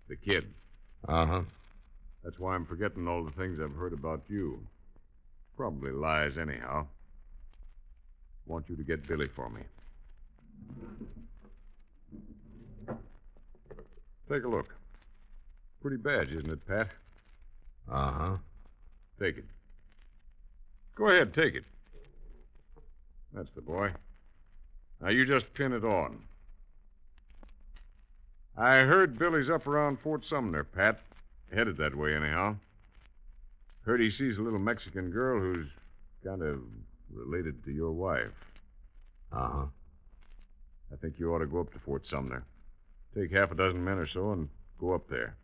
The 0.08 0.16
kid. 0.16 0.46
Uh 1.06 1.26
huh. 1.26 1.42
That's 2.24 2.38
why 2.38 2.54
I'm 2.54 2.64
forgetting 2.64 3.06
all 3.06 3.22
the 3.22 3.30
things 3.32 3.60
I've 3.62 3.76
heard 3.76 3.92
about 3.92 4.22
you. 4.28 4.58
Probably 5.56 5.92
lies, 5.92 6.38
anyhow. 6.38 6.86
Want 8.46 8.68
you 8.68 8.76
to 8.76 8.82
get 8.82 9.06
Billy 9.06 9.28
for 9.28 9.50
me. 9.50 9.60
Take 14.30 14.44
a 14.44 14.48
look. 14.48 14.74
Pretty 15.82 15.98
badge, 15.98 16.30
isn't 16.32 16.50
it, 16.50 16.66
Pat? 16.66 16.88
Uh 17.90 18.10
huh. 18.10 18.36
Take 19.20 19.36
it. 19.36 19.44
Go 20.96 21.08
ahead, 21.08 21.34
take 21.34 21.54
it. 21.54 21.64
That's 23.34 23.50
the 23.54 23.60
boy. 23.60 23.92
Now 25.00 25.10
you 25.10 25.26
just 25.26 25.52
pin 25.52 25.72
it 25.72 25.84
on. 25.84 26.22
I 28.56 28.78
heard 28.78 29.18
Billy's 29.18 29.50
up 29.50 29.66
around 29.66 29.98
Fort 30.00 30.24
Sumner, 30.24 30.64
Pat. 30.64 31.00
Headed 31.54 31.76
that 31.76 31.94
way, 31.94 32.16
anyhow. 32.16 32.56
Heard 33.82 34.00
he 34.00 34.10
sees 34.10 34.38
a 34.38 34.42
little 34.42 34.58
Mexican 34.58 35.10
girl 35.10 35.40
who's 35.40 35.68
kind 36.24 36.42
of 36.42 36.58
related 37.12 37.64
to 37.64 37.70
your 37.70 37.92
wife. 37.92 38.32
Uh 39.32 39.48
huh. 39.48 39.66
I 40.92 40.96
think 40.96 41.18
you 41.18 41.32
ought 41.32 41.38
to 41.38 41.46
go 41.46 41.60
up 41.60 41.72
to 41.72 41.78
Fort 41.78 42.06
Sumner. 42.06 42.44
Take 43.14 43.30
half 43.30 43.52
a 43.52 43.54
dozen 43.54 43.84
men 43.84 43.98
or 43.98 44.06
so 44.06 44.32
and 44.32 44.48
go 44.80 44.94
up 44.94 45.08
there. 45.08 45.36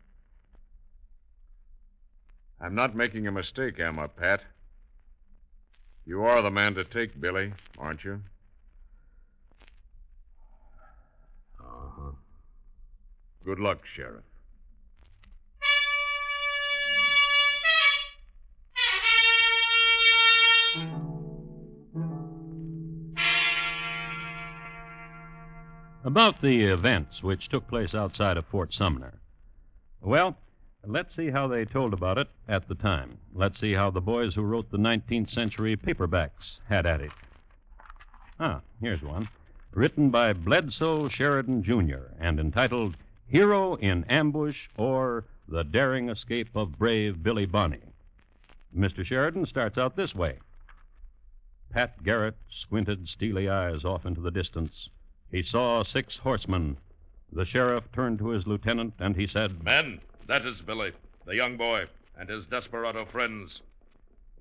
I'm 2.59 2.75
not 2.75 2.93
making 2.95 3.27
a 3.27 3.31
mistake, 3.31 3.79
am 3.79 3.97
I, 3.97 4.07
Pat? 4.07 4.41
You 6.05 6.23
are 6.23 6.41
the 6.41 6.51
man 6.51 6.75
to 6.75 6.83
take, 6.83 7.19
Billy, 7.21 7.53
aren't 7.77 8.03
you? 8.03 8.21
Uh 11.59 11.89
huh. 11.97 12.11
Good 13.45 13.59
luck, 13.59 13.79
Sheriff. 13.95 14.23
About 26.03 26.41
the 26.41 26.63
events 26.63 27.21
which 27.21 27.47
took 27.47 27.67
place 27.67 27.93
outside 27.93 28.35
of 28.37 28.45
Fort 28.45 28.73
Sumner. 28.73 29.19
Well, 30.01 30.35
let's 30.85 31.15
see 31.15 31.29
how 31.29 31.47
they 31.47 31.63
told 31.63 31.93
about 31.93 32.17
it 32.17 32.27
at 32.47 32.67
the 32.67 32.75
time. 32.75 33.17
Let's 33.33 33.59
see 33.59 33.73
how 33.73 33.91
the 33.91 34.01
boys 34.01 34.33
who 34.33 34.41
wrote 34.41 34.71
the 34.71 34.77
19th 34.77 35.29
century 35.29 35.77
paperbacks 35.77 36.59
had 36.67 36.85
at 36.85 37.01
it. 37.01 37.11
Ah, 38.39 38.61
here's 38.79 39.03
one. 39.03 39.29
Written 39.73 40.09
by 40.09 40.33
Bledsoe 40.33 41.07
Sheridan, 41.07 41.63
Jr., 41.63 42.13
and 42.19 42.39
entitled 42.39 42.97
Hero 43.27 43.75
in 43.75 44.03
Ambush 44.05 44.69
or 44.77 45.25
The 45.47 45.63
Daring 45.63 46.09
Escape 46.09 46.49
of 46.55 46.79
Brave 46.79 47.21
Billy 47.21 47.45
Bonney. 47.45 47.93
Mr. 48.75 49.05
Sheridan 49.05 49.45
starts 49.45 49.77
out 49.77 49.95
this 49.95 50.15
way 50.15 50.39
Pat 51.71 52.03
Garrett 52.03 52.35
squinted 52.49 53.07
steely 53.07 53.47
eyes 53.47 53.85
off 53.85 54.05
into 54.05 54.19
the 54.19 54.29
distance. 54.29 54.89
He 55.31 55.41
saw 55.41 55.83
six 55.83 56.17
horsemen. 56.17 56.75
The 57.31 57.45
sheriff 57.45 57.89
turned 57.93 58.19
to 58.19 58.29
his 58.29 58.45
lieutenant 58.45 58.95
and 58.99 59.15
he 59.15 59.25
said, 59.25 59.63
Men, 59.63 60.01
that 60.27 60.45
is 60.45 60.61
Billy, 60.61 60.91
the 61.25 61.35
young 61.35 61.55
boy, 61.55 61.85
and 62.17 62.27
his 62.29 62.45
desperado 62.45 63.05
friends. 63.05 63.61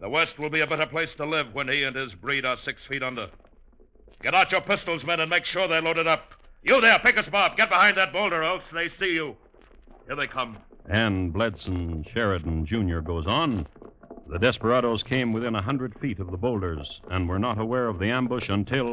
The 0.00 0.08
West 0.08 0.40
will 0.40 0.50
be 0.50 0.60
a 0.60 0.66
better 0.66 0.86
place 0.86 1.14
to 1.16 1.24
live 1.24 1.54
when 1.54 1.68
he 1.68 1.84
and 1.84 1.94
his 1.94 2.16
breed 2.16 2.44
are 2.44 2.56
six 2.56 2.84
feet 2.84 3.02
under. 3.02 3.30
Get 4.22 4.34
out 4.34 4.50
your 4.50 4.60
pistols, 4.60 5.06
men, 5.06 5.20
and 5.20 5.30
make 5.30 5.44
sure 5.44 5.68
they're 5.68 5.80
loaded 5.80 6.08
up. 6.08 6.34
You 6.62 6.80
there, 6.80 6.98
Pickus 6.98 7.30
Bob, 7.30 7.56
get 7.56 7.68
behind 7.68 7.96
that 7.96 8.12
boulder, 8.12 8.42
else 8.42 8.68
they 8.70 8.88
see 8.88 9.14
you. 9.14 9.36
Here 10.06 10.16
they 10.16 10.26
come. 10.26 10.58
And 10.88 11.32
Bledsoe 11.32 12.02
Sheridan, 12.12 12.66
Jr. 12.66 12.98
goes 12.98 13.26
on. 13.26 13.66
The 14.30 14.38
desperados 14.38 15.02
came 15.02 15.32
within 15.32 15.56
a 15.56 15.62
hundred 15.62 15.98
feet 15.98 16.20
of 16.20 16.30
the 16.30 16.36
boulders 16.36 17.00
and 17.10 17.28
were 17.28 17.40
not 17.40 17.58
aware 17.58 17.88
of 17.88 17.98
the 17.98 18.10
ambush 18.10 18.48
until. 18.48 18.92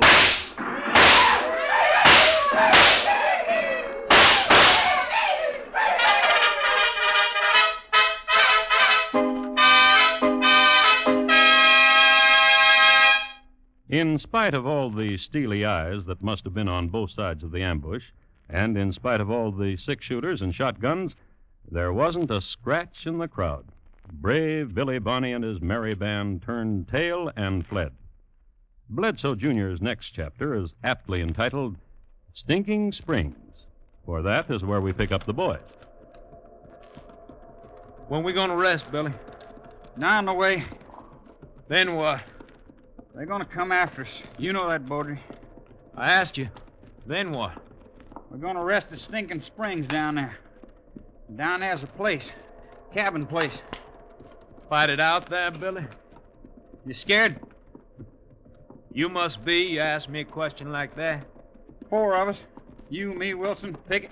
In 13.88 14.18
spite 14.18 14.56
of 14.56 14.66
all 14.66 14.90
the 14.90 15.20
steely 15.20 15.64
eyes 15.64 16.08
that 16.08 16.24
must 16.24 16.46
have 16.46 16.56
been 16.56 16.68
on 16.68 16.88
both 16.88 17.12
sides 17.12 17.44
of 17.44 17.52
the 17.52 17.62
ambush, 17.62 18.06
and 18.50 18.76
in 18.76 18.92
spite 18.92 19.22
of 19.22 19.30
all 19.30 19.52
the 19.52 19.78
six 19.78 20.04
shooters 20.04 20.42
and 20.42 20.56
shotguns, 20.56 21.16
there 21.70 21.94
wasn't 21.94 22.32
a 22.32 22.42
scratch 22.42 23.06
in 23.06 23.20
the 23.20 23.28
crowd. 23.28 23.68
Brave 24.12 24.74
Billy 24.74 25.00
Bonney 25.00 25.34
and 25.34 25.44
his 25.44 25.62
merry 25.62 25.94
band 25.94 26.42
turned 26.42 26.88
tail 26.88 27.32
and 27.36 27.66
fled. 27.66 27.92
Bledsoe 28.90 29.36
Jr.'s 29.36 29.82
next 29.82 30.12
chapter 30.12 30.56
is 30.56 30.74
aptly 30.84 31.22
entitled 31.22 31.76
Stinking 32.34 32.92
Springs, 32.92 33.66
for 34.06 34.22
that 34.22 34.50
is 34.50 34.64
where 34.64 34.82
we 34.82 34.94
pick 34.94 35.12
up 35.12 35.26
the 35.26 35.34
boys. 35.34 35.60
When 38.08 38.24
we 38.24 38.32
gonna 38.34 38.56
rest, 38.56 38.92
Billy? 38.92 39.12
Now 39.98 40.18
on 40.18 40.26
the 40.26 40.34
way. 40.34 40.64
Then 41.68 41.96
what? 41.96 42.24
They're 43.14 43.26
gonna 43.26 43.46
come 43.46 43.72
after 43.72 44.04
us. 44.04 44.22
You 44.38 44.54
know 44.54 44.70
that, 44.70 44.86
Bowdre. 44.86 45.20
I 45.96 46.12
asked 46.12 46.38
you. 46.38 46.50
Then 47.06 47.32
what? 47.32 47.54
We're 48.30 48.38
gonna 48.38 48.64
rest 48.64 48.88
at 48.92 49.00
Stinking 49.00 49.42
Springs 49.42 49.88
down 49.88 50.16
there. 50.16 50.38
Down 51.36 51.60
there's 51.60 51.84
a 51.84 51.88
place. 51.88 52.30
Cabin 52.94 53.26
place. 53.26 53.60
Fight 54.70 54.90
it 54.90 55.00
out 55.00 55.30
there, 55.30 55.52
Billy? 55.52 55.86
You 56.86 56.94
scared? 56.94 57.40
You 58.92 59.10
must 59.10 59.46
be. 59.46 59.64
You 59.64 59.80
ask 59.80 60.10
me 60.10 60.22
a 60.22 60.26
question 60.26 60.72
like 60.72 60.96
that. 60.96 61.26
Four 61.90 62.16
of 62.16 62.30
us. 62.30 62.42
You, 62.90 63.14
me, 63.14 63.34
Wilson, 63.34 63.78
Pickett. 63.90 64.12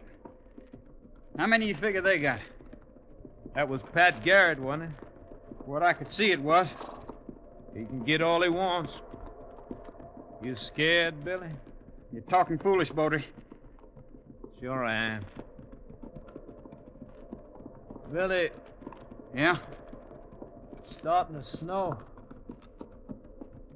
How 1.38 1.48
many 1.48 1.68
you 1.68 1.76
figure 1.76 2.02
they 2.02 2.20
got? 2.20 2.40
That 3.54 3.68
was 3.68 3.82
Pat 3.94 4.24
Garrett, 4.24 4.60
wasn't 4.60 4.84
it? 4.84 4.90
What 5.66 5.84
I 5.84 5.94
could 5.94 6.14
see 6.14 6.32
it 6.32 6.40
was. 6.42 6.68
He 7.74 7.84
can 7.84 8.04
get 8.04 8.22
all 8.22 8.42
he 8.42 8.50
wants. 8.50 8.94
You 10.42 10.56
scared, 10.56 11.26
Billy? 11.26 11.50
You're 12.14 12.24
talking 12.24 12.58
foolish, 12.58 12.92
Bowdre. 12.92 13.24
Sure 14.62 14.86
I 14.86 14.94
am. 14.96 15.26
Billy, 18.14 18.52
Yeah? 19.34 19.58
Starting 21.00 21.42
to 21.42 21.48
snow. 21.48 21.98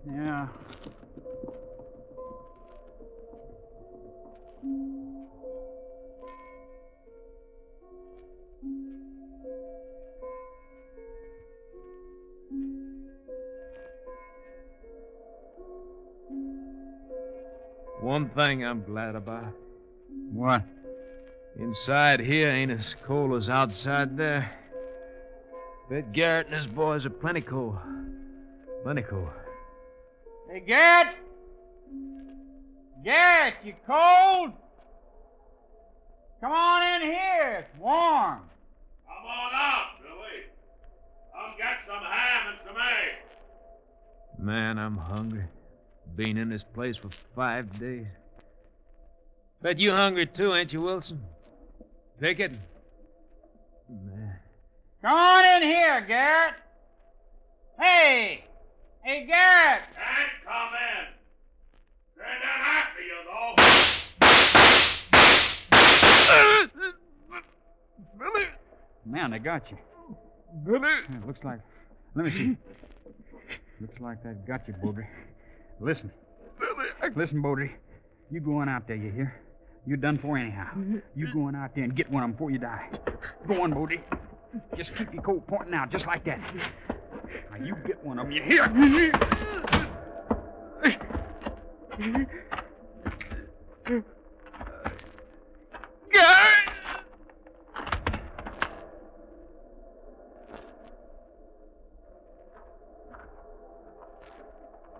Yeah. 0.10 0.48
One 18.02 18.30
thing 18.30 18.66
I'm 18.66 18.84
glad 18.84 19.16
about. 19.16 19.54
What? 20.32 20.64
Inside 21.58 22.22
here 22.22 22.50
ain't 22.50 22.72
as 22.72 22.96
cold 23.06 23.34
as 23.36 23.50
outside 23.50 24.16
there. 24.16 24.52
Bet 25.90 26.12
Garrett 26.14 26.46
and 26.46 26.56
his 26.56 26.68
boys 26.68 27.06
are 27.06 27.10
plenty 27.10 27.42
cool. 27.42 27.80
Plenty 28.84 29.02
cool. 29.02 29.30
Hey, 30.52 30.60
Garrett! 30.60 31.16
Garrett, 33.04 33.56
you 33.64 33.74
cold? 33.88 34.52
Come 36.42 36.52
on 36.52 37.02
in 37.02 37.08
here. 37.08 37.66
It's 37.66 37.80
warm. 37.80 38.40
Come 39.08 39.26
on 39.26 39.52
out, 39.54 39.88
Billy. 40.02 40.46
Come 41.34 41.58
get 41.58 41.78
some 41.88 42.04
ham 42.04 42.48
and 42.50 42.58
some 42.68 42.78
eggs. 42.78 44.46
Man, 44.46 44.78
I'm 44.78 44.98
hungry. 44.98 45.46
Been 46.16 46.38
in 46.38 46.50
this 46.50 46.64
place 46.64 46.98
for 46.98 47.10
five 47.36 47.80
days. 47.80 48.06
Bet 49.62 49.80
you 49.80 49.92
hungry 49.92 50.28
too, 50.28 50.54
ain't 50.54 50.72
you, 50.72 50.82
Wilson? 50.82 51.22
Pickett? 52.20 52.52
Man. 53.90 54.29
Come 55.02 55.18
on 55.18 55.46
in 55.46 55.64
here, 55.64 56.02
Garrett. 56.06 56.56
Hey! 57.80 58.44
Hey, 59.02 59.26
Garrett! 59.26 59.84
Can't 59.96 60.32
come 60.44 60.74
in. 60.76 61.08
They're 62.18 62.28
not 62.44 62.60
after 62.68 63.02
you, 63.02 63.16
though. 63.26 63.56
Billy! 68.20 68.48
Man, 69.06 69.32
they 69.32 69.40
got 69.40 69.72
you. 69.72 69.78
Billy! 70.66 70.90
It 70.90 71.26
looks 71.26 71.46
like. 71.46 71.62
Let 72.16 72.26
me 72.26 72.32
see. 72.32 72.58
looks 73.80 74.02
like 74.02 74.22
that 74.24 74.46
got 74.46 74.68
you, 74.68 74.74
Bowdre. 74.84 75.08
Listen. 75.80 76.12
Billy! 76.60 76.90
I... 77.02 77.08
Listen, 77.18 77.42
Bowdre. 77.42 77.72
You 78.32 78.42
go 78.42 78.58
on 78.58 78.68
out 78.68 78.86
there, 78.86 78.98
you 78.98 79.12
hear? 79.12 79.34
You're 79.88 79.96
done 79.96 80.18
for 80.18 80.38
anyhow. 80.38 80.72
Mm-hmm. 80.78 80.98
You 81.16 81.34
go 81.34 81.44
on 81.44 81.56
out 81.56 81.74
there 81.74 81.86
and 81.86 81.96
get 81.96 82.12
one 82.12 82.22
of 82.22 82.28
them 82.28 82.34
before 82.34 82.52
you 82.52 82.58
die. 82.58 82.90
Go 83.48 83.64
on, 83.64 83.74
Bodie. 83.74 84.02
Just 84.76 84.96
keep 84.96 85.14
your 85.14 85.22
coat 85.22 85.46
pointing 85.48 85.74
out, 85.74 85.90
just 85.92 86.08
like 86.08 86.24
that. 86.26 86.40
Now 87.52 87.64
you 87.64 87.76
get 87.86 88.04
one 88.04 88.20
of 88.20 88.26
them, 88.26 88.32
you 88.32 88.42
hear? 88.42 88.66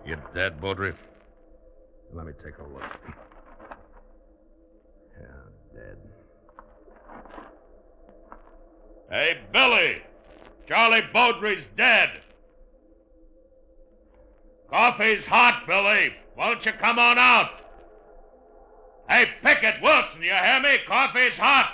You 0.04 0.16
dead, 0.34 0.60
Bowdre? 0.60 0.94
Let 2.12 2.26
me 2.26 2.32
take 2.42 2.58
a 2.58 2.62
look. 2.62 2.82
Hey, 9.10 9.38
Billy! 9.52 10.02
Charlie 10.68 11.02
Bowdre's 11.12 11.64
dead! 11.76 12.10
Coffee's 14.70 15.26
hot, 15.26 15.64
Billy. 15.66 16.14
Won't 16.38 16.64
you 16.64 16.72
come 16.72 16.98
on 17.00 17.18
out? 17.18 17.50
Hey, 19.08 19.26
Pickett, 19.42 19.82
Wilson, 19.82 20.22
you 20.22 20.32
hear 20.32 20.60
me? 20.60 20.78
Coffee's 20.86 21.34
hot. 21.34 21.72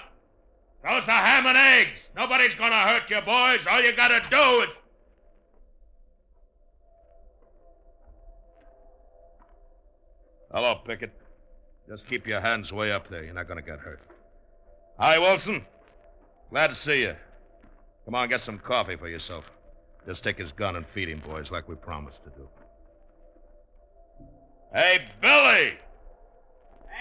Those 0.83 1.03
are 1.03 1.23
ham 1.23 1.47
and 1.47 1.59
eggs. 1.59 1.99
Nobody's 2.17 2.55
gonna 2.55 2.75
hurt 2.75 3.11
you, 3.11 3.21
boys. 3.21 3.61
All 3.69 3.83
you 3.83 3.95
gotta 3.95 4.23
do 4.31 4.63
is. 4.63 4.69
Hello, 10.51 10.77
Pickett. 10.87 11.13
Just 11.87 12.09
keep 12.09 12.27
your 12.27 12.41
hands 12.41 12.73
way 12.73 12.93
up 12.93 13.11
there. 13.11 13.25
You're 13.25 13.35
not 13.35 13.47
gonna 13.47 13.61
get 13.61 13.79
hurt. 13.79 14.01
Hi, 14.99 15.19
Wilson. 15.19 15.67
Glad 16.51 16.69
to 16.69 16.75
see 16.75 17.03
you. 17.03 17.17
Come 18.07 18.15
on, 18.15 18.29
get 18.29 18.41
some 18.41 18.59
coffee 18.61 18.97
for 18.97 19.09
yourself. 19.09 19.51
Just 20.07 20.23
take 20.23 20.39
his 20.39 20.53
gun 20.53 20.77
and 20.77 20.87
feed 20.87 21.09
him, 21.09 21.21
boys, 21.27 21.51
like 21.51 21.69
we 21.69 21.75
promised 21.75 22.23
to 22.23 22.31
do. 22.31 22.49
Hey, 24.73 25.01
Billy! 25.21 25.75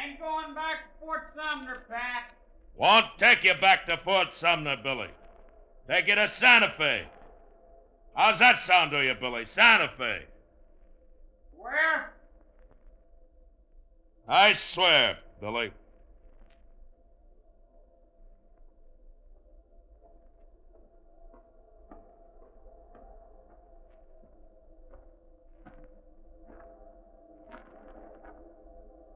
Ain't 0.03 0.19
going 0.19 0.55
back 0.55 0.77
to 0.77 0.99
Fort 0.99 1.31
Sumner, 1.35 1.83
Pat. 1.87 2.33
Won't 2.75 3.05
take 3.19 3.43
you 3.43 3.53
back 3.61 3.85
to 3.85 3.97
Fort 4.03 4.29
Sumner, 4.39 4.77
Billy. 4.83 5.09
Take 5.87 6.07
you 6.07 6.15
to 6.15 6.31
Santa 6.39 6.73
Fe. 6.75 7.05
How's 8.15 8.39
that 8.39 8.65
sound 8.65 8.89
to 8.91 9.05
you, 9.05 9.13
Billy? 9.13 9.45
Santa 9.53 9.91
Fe. 9.97 10.23
Where? 11.55 12.13
I 14.27 14.53
swear, 14.53 15.19
Billy. 15.39 15.71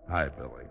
Hi, 0.09 0.27
Billy. 0.27 0.65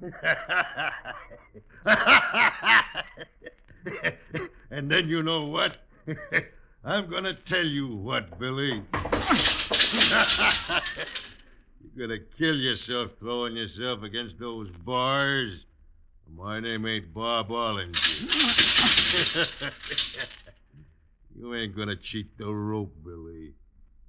and 4.72 4.90
then 4.90 5.08
you 5.08 5.22
know 5.22 5.44
what? 5.44 5.76
I'm 6.84 7.08
gonna 7.08 7.34
tell 7.34 7.64
you 7.64 7.94
what, 7.94 8.36
Billy. 8.40 8.82
You're 11.98 12.06
gonna 12.06 12.20
kill 12.38 12.54
yourself 12.54 13.10
throwing 13.18 13.56
yourself 13.56 14.04
against 14.04 14.38
those 14.38 14.70
bars. 14.86 15.64
My 16.32 16.60
name 16.60 16.86
ain't 16.86 17.12
Bob 17.12 17.48
Olinger. 17.48 17.96
you 21.36 21.56
ain't 21.56 21.74
gonna 21.76 21.96
cheat 21.96 22.38
the 22.38 22.46
rope, 22.46 22.94
Billy. 23.04 23.52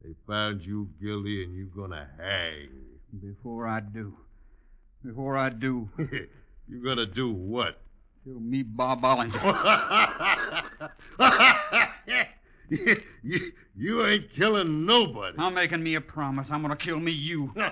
They 0.04 0.14
found 0.28 0.62
you 0.62 0.88
guilty 1.02 1.44
and 1.44 1.56
you're 1.56 1.66
gonna 1.66 2.08
hang. 2.20 2.70
Before 3.20 3.68
I 3.68 3.80
do. 3.80 4.14
Before 5.04 5.36
I 5.36 5.50
do. 5.50 5.90
you're 6.68 6.84
gonna 6.84 7.08
do 7.08 7.32
what? 7.32 7.82
Kill 8.24 8.40
me, 8.40 8.62
Bob 8.62 9.02
Olinger. 9.02 9.34
you, 12.70 13.02
you, 13.24 13.52
you 13.76 14.06
ain't 14.06 14.34
killing 14.36 14.86
nobody. 14.86 15.38
I'm 15.38 15.54
making 15.54 15.84
me 15.84 15.96
a 15.96 16.02
promise. 16.02 16.48
I'm 16.50 16.62
gonna 16.62 16.76
kill 16.76 17.00
me, 17.00 17.12
you. 17.12 17.54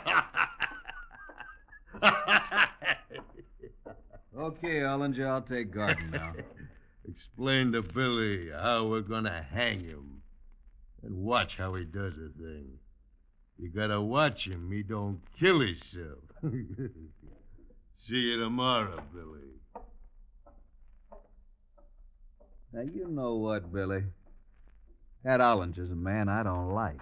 Okay, 4.37 4.81
Olinger, 4.81 5.27
I'll 5.27 5.41
take 5.41 5.73
Garden 5.73 6.11
now. 6.11 6.33
Explain 7.09 7.71
to 7.71 7.81
Billy 7.81 8.49
how 8.51 8.85
we're 8.85 9.01
gonna 9.01 9.43
hang 9.51 9.79
him. 9.79 10.21
And 11.01 11.23
watch 11.23 11.55
how 11.57 11.73
he 11.73 11.85
does 11.85 12.13
the 12.13 12.31
thing. 12.37 12.67
You 13.57 13.69
gotta 13.69 13.99
watch 13.99 14.45
him. 14.45 14.71
He 14.71 14.83
don't 14.83 15.21
kill 15.39 15.61
himself. 15.61 16.19
See 18.07 18.15
you 18.15 18.39
tomorrow, 18.39 19.01
Billy. 19.11 19.81
Now, 22.73 22.81
you 22.81 23.07
know 23.07 23.35
what, 23.35 23.73
Billy? 23.73 24.03
That 25.23 25.39
Olinger's 25.39 25.91
a 25.91 25.95
man 25.95 26.29
I 26.29 26.43
don't 26.43 26.73
like. 26.73 26.99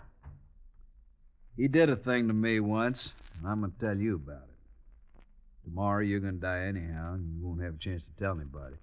He 1.58 1.68
did 1.68 1.90
a 1.90 1.96
thing 1.96 2.28
to 2.28 2.34
me 2.34 2.60
once, 2.60 3.12
and 3.38 3.48
I'm 3.48 3.62
going 3.62 3.72
to 3.72 3.80
tell 3.80 3.98
you 3.98 4.16
about 4.16 4.44
it. 4.44 5.22
Tomorrow 5.66 6.04
you're 6.04 6.20
going 6.20 6.36
to 6.36 6.40
die 6.40 6.66
anyhow, 6.66 7.14
and 7.14 7.38
you 7.38 7.46
won't 7.46 7.62
have 7.62 7.76
a 7.76 7.78
chance 7.78 8.02
to 8.04 8.24
tell 8.24 8.36
anybody. 8.36 8.76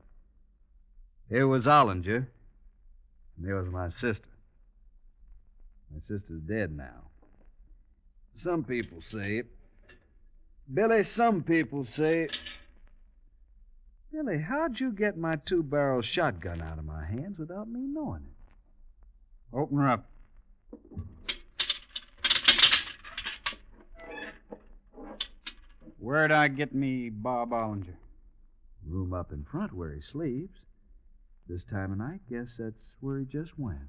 Here 1.29 1.47
was 1.47 1.67
Olinger, 1.67 2.27
and 3.37 3.47
there 3.47 3.57
was 3.57 3.69
my 3.69 3.91
sister. 3.91 4.29
My 5.93 6.01
sister's 6.01 6.41
dead 6.41 6.77
now. 6.77 7.11
Some 8.37 8.65
people 8.65 9.03
say, 9.03 9.43
Billy, 10.73 11.03
some 11.03 11.43
people 11.43 11.85
say, 11.85 12.29
Billy, 14.13 14.39
how'd 14.39 14.81
you 14.81 14.93
get 14.93 15.17
my 15.17 15.37
two 15.37 15.63
barrel 15.63 16.03
shotgun 16.03 16.63
out 16.63 16.79
of 16.79 16.85
my 16.85 17.05
hands 17.05 17.39
without 17.39 17.69
me 17.69 17.81
knowing 17.81 18.23
it? 18.27 18.32
Open 19.53 19.79
her 19.79 19.89
up. 19.89 20.07
Where'd 25.99 26.33
I 26.33 26.49
get 26.49 26.75
me 26.75 27.11
Bob 27.11 27.51
Olinger? 27.51 27.95
Room 28.85 29.13
up 29.13 29.31
in 29.31 29.45
front 29.45 29.73
where 29.73 29.93
he 29.93 30.01
sleeps. 30.01 30.59
This 31.49 31.65
time 31.65 31.93
of 31.93 31.99
night, 31.99 32.21
guess 32.29 32.57
that's 32.59 32.89
where 33.01 33.19
he 33.19 33.25
just 33.25 33.59
went. 33.59 33.89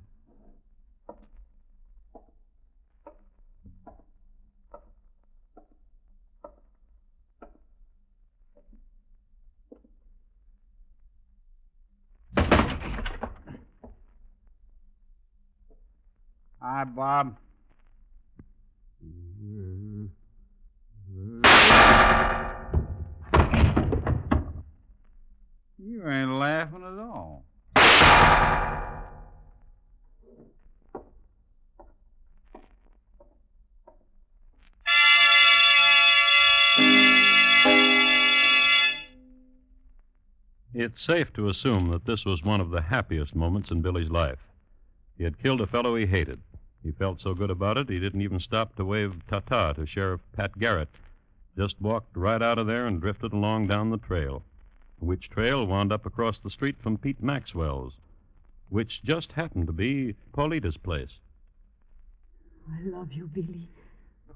Hi, 16.65 16.85
Bob. 16.85 17.35
You 25.77 26.09
ain't 26.09 26.31
laughing 26.31 26.83
at 26.83 26.99
all. 26.99 27.43
It's 40.73 41.01
safe 41.01 41.33
to 41.33 41.49
assume 41.49 41.89
that 41.89 42.05
this 42.05 42.23
was 42.23 42.41
one 42.41 42.61
of 42.61 42.69
the 42.69 42.81
happiest 42.83 43.35
moments 43.35 43.69
in 43.69 43.81
Billy's 43.81 44.09
life. 44.09 44.39
He 45.17 45.25
had 45.25 45.37
killed 45.43 45.59
a 45.59 45.67
fellow 45.67 45.97
he 45.97 46.05
hated. 46.05 46.39
He 46.83 46.91
felt 46.91 47.21
so 47.21 47.33
good 47.33 47.49
about 47.49 47.77
it, 47.77 47.89
he 47.89 47.99
didn't 47.99 48.21
even 48.21 48.39
stop 48.39 48.75
to 48.75 48.85
wave 48.85 49.13
ta 49.29 49.39
ta 49.39 49.73
to 49.73 49.85
Sheriff 49.85 50.21
Pat 50.35 50.57
Garrett. 50.59 50.89
Just 51.57 51.79
walked 51.81 52.15
right 52.17 52.41
out 52.41 52.57
of 52.57 52.67
there 52.67 52.87
and 52.87 52.99
drifted 52.99 53.31
along 53.31 53.67
down 53.67 53.89
the 53.89 53.97
trail, 53.97 54.43
which 54.99 55.29
trail 55.29 55.65
wound 55.65 55.91
up 55.91 56.05
across 56.05 56.39
the 56.43 56.49
street 56.49 56.75
from 56.81 56.97
Pete 56.97 57.21
Maxwell's, 57.23 57.93
which 58.69 59.01
just 59.03 59.31
happened 59.33 59.67
to 59.67 59.73
be 59.73 60.15
Paulita's 60.35 60.77
place. 60.77 61.11
I 62.71 62.81
love 62.89 63.11
you, 63.13 63.27
Billy. 63.27 63.69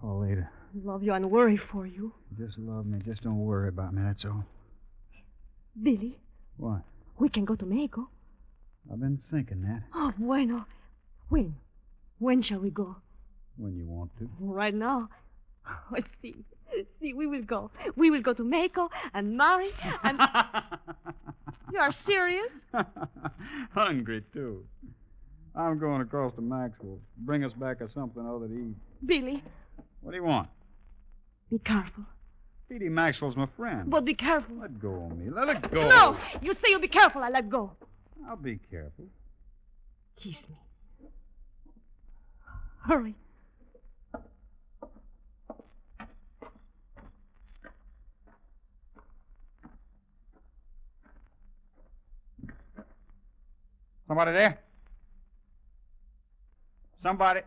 Paulita, 0.02 0.48
I 0.48 0.86
love 0.86 1.02
you 1.04 1.14
and 1.14 1.32
worry 1.32 1.58
for 1.58 1.86
you. 1.88 2.14
just 2.38 2.58
love 2.60 2.86
me. 2.86 3.00
Just 3.06 3.24
don't 3.24 3.40
worry 3.40 3.68
about 3.70 3.94
me, 3.94 4.02
that's 4.04 4.24
all. 4.26 4.46
Billy, 5.82 6.18
What? 6.58 6.82
we 7.20 7.30
can 7.30 7.46
go 7.46 7.56
to 7.56 7.66
Mexico. 7.66 8.08
I've 8.92 9.00
been 9.00 9.20
thinking 9.32 9.64
that. 9.64 9.84
Oh, 9.94 10.14
bueno. 10.18 10.66
When? 11.30 11.56
When 12.20 12.42
shall 12.42 12.60
we 12.60 12.70
go? 12.70 12.96
When 13.58 13.76
you 13.76 13.86
want 13.86 14.12
to. 14.20 14.30
Right 14.40 14.74
now. 14.74 15.10
Oh, 15.92 15.98
see. 16.22 16.34
See, 17.02 17.14
we 17.14 17.28
will 17.28 17.42
go. 17.42 17.70
We 17.98 18.10
will 18.10 18.22
go 18.22 18.34
to 18.34 18.44
Mexico 18.44 18.90
and 19.14 19.36
marry 19.36 19.72
and. 20.04 20.18
you 21.74 21.80
are 21.80 21.92
serious? 21.92 22.48
Hungry, 23.74 24.24
too. 24.32 24.64
I'm 25.56 25.78
going 25.78 26.00
across 26.02 26.34
to 26.36 26.42
Maxwell. 26.42 27.00
Bring 27.18 27.44
us 27.44 27.52
back 27.52 27.82
a 27.82 27.92
something 27.92 28.26
other 28.26 28.48
to 28.48 28.54
eat. 28.54 28.76
Billy, 29.06 29.44
What 30.02 30.12
do 30.12 30.18
you 30.18 30.24
want? 30.24 30.48
be 31.52 31.60
careful. 31.60 32.06
Petey 32.70 32.88
Maxwell's 32.88 33.36
my 33.36 33.48
friend. 33.58 33.90
But 33.90 34.06
be 34.06 34.14
careful. 34.14 34.56
Let 34.62 34.80
go 34.80 35.06
of 35.12 35.18
me. 35.18 35.30
Let 35.30 35.50
it 35.50 35.70
go. 35.72 35.88
No! 35.90 36.18
You 36.42 36.54
say 36.54 36.70
you'll 36.72 36.80
be 36.80 36.88
careful. 36.88 37.24
I 37.24 37.30
let 37.30 37.50
go. 37.50 37.72
I'll 38.28 38.38
be 38.38 38.60
careful. 38.72 39.06
Kiss 40.16 40.38
me. 40.50 40.56
Hurry. 42.88 43.14
Somebody 54.08 54.32
there? 54.32 54.58
Somebody. 57.04 57.42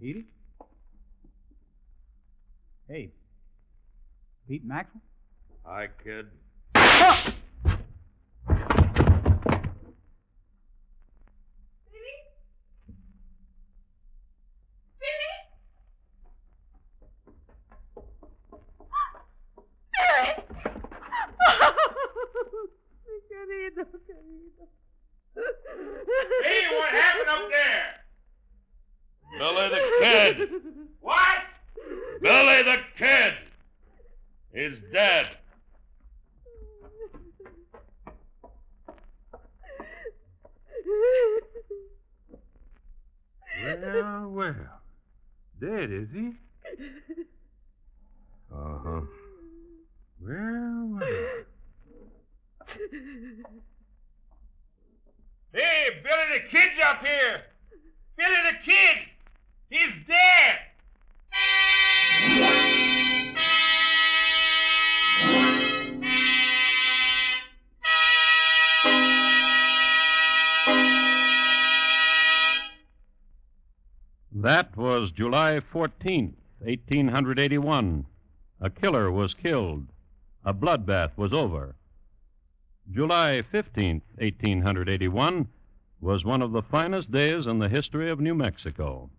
Petey? 0.00 0.24
Hey. 2.88 3.10
Pete 4.48 4.64
Maxwell? 4.64 5.02
Hi, 5.66 5.88
kid. 6.02 6.26
Querido, 6.74 7.34
That 74.50 74.76
was 74.76 75.12
July 75.12 75.60
14th, 75.72 76.34
1881. 76.58 78.04
A 78.60 78.68
killer 78.68 79.12
was 79.12 79.32
killed. 79.32 79.86
A 80.44 80.52
bloodbath 80.52 81.16
was 81.16 81.32
over. 81.32 81.76
July 82.90 83.44
15th, 83.52 84.02
1881, 84.16 85.46
was 86.00 86.24
one 86.24 86.42
of 86.42 86.50
the 86.50 86.62
finest 86.62 87.12
days 87.12 87.46
in 87.46 87.60
the 87.60 87.68
history 87.68 88.10
of 88.10 88.18
New 88.18 88.34
Mexico. 88.34 89.10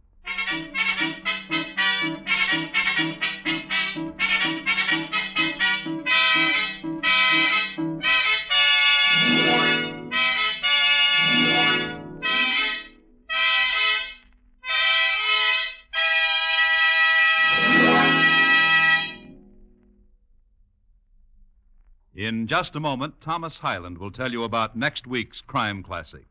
Just 22.52 22.76
a 22.76 22.82
moment, 22.82 23.22
Thomas 23.22 23.60
Hyland 23.60 23.98
will 23.98 24.12
tell 24.12 24.30
you 24.30 24.44
about 24.44 24.76
next 24.76 25.08
week's 25.08 25.40
crime 25.40 25.82
classic. 25.82 26.26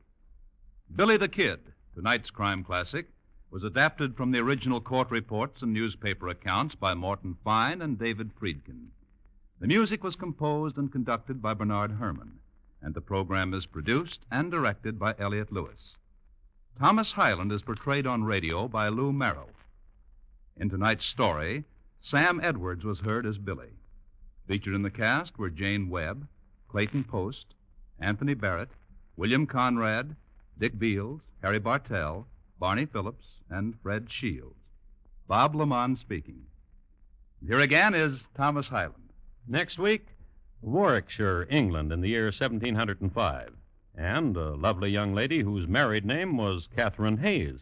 Billy 0.94 1.16
the 1.16 1.30
Kid, 1.30 1.60
tonight's 1.94 2.28
crime 2.28 2.62
classic, 2.62 3.06
was 3.50 3.64
adapted 3.64 4.14
from 4.14 4.30
the 4.30 4.38
original 4.38 4.82
court 4.82 5.10
reports 5.10 5.62
and 5.62 5.72
newspaper 5.72 6.28
accounts 6.28 6.74
by 6.74 6.92
Morton 6.92 7.38
Fine 7.42 7.80
and 7.80 7.98
David 7.98 8.32
Friedkin. 8.38 8.88
The 9.60 9.66
music 9.66 10.04
was 10.04 10.14
composed 10.14 10.76
and 10.76 10.92
conducted 10.92 11.40
by 11.40 11.54
Bernard 11.54 11.92
Herrmann, 11.92 12.38
and 12.82 12.92
the 12.92 13.00
program 13.00 13.54
is 13.54 13.64
produced 13.64 14.20
and 14.30 14.50
directed 14.50 14.98
by 14.98 15.14
Elliott 15.18 15.50
Lewis. 15.50 15.94
Thomas 16.78 17.12
Hyland 17.12 17.50
is 17.50 17.62
portrayed 17.62 18.06
on 18.06 18.24
radio 18.24 18.68
by 18.68 18.90
Lou 18.90 19.10
Merrill. 19.10 19.48
In 20.58 20.68
tonight's 20.68 21.06
story, 21.06 21.64
Sam 22.02 22.40
Edwards 22.42 22.84
was 22.84 23.00
heard 23.00 23.24
as 23.24 23.38
Billy. 23.38 23.70
Featured 24.50 24.74
in 24.74 24.82
the 24.82 24.90
cast 24.90 25.38
were 25.38 25.48
Jane 25.48 25.88
Webb, 25.88 26.26
Clayton 26.66 27.04
Post, 27.04 27.54
Anthony 28.00 28.34
Barrett, 28.34 28.70
William 29.16 29.46
Conrad, 29.46 30.16
Dick 30.58 30.76
Beals, 30.76 31.20
Harry 31.40 31.60
Bartell, 31.60 32.26
Barney 32.58 32.84
Phillips, 32.84 33.26
and 33.48 33.78
Fred 33.80 34.10
Shields. 34.10 34.58
Bob 35.28 35.54
Lamont 35.54 36.00
speaking. 36.00 36.46
Here 37.46 37.60
again 37.60 37.94
is 37.94 38.24
Thomas 38.34 38.66
Hyland. 38.66 39.12
Next 39.46 39.78
week, 39.78 40.08
Warwickshire, 40.62 41.46
England, 41.48 41.92
in 41.92 42.00
the 42.00 42.08
year 42.08 42.24
1705, 42.24 43.52
and 43.94 44.36
a 44.36 44.56
lovely 44.56 44.90
young 44.90 45.14
lady 45.14 45.42
whose 45.42 45.68
married 45.68 46.04
name 46.04 46.36
was 46.36 46.66
Catherine 46.74 47.18
Hayes, 47.18 47.60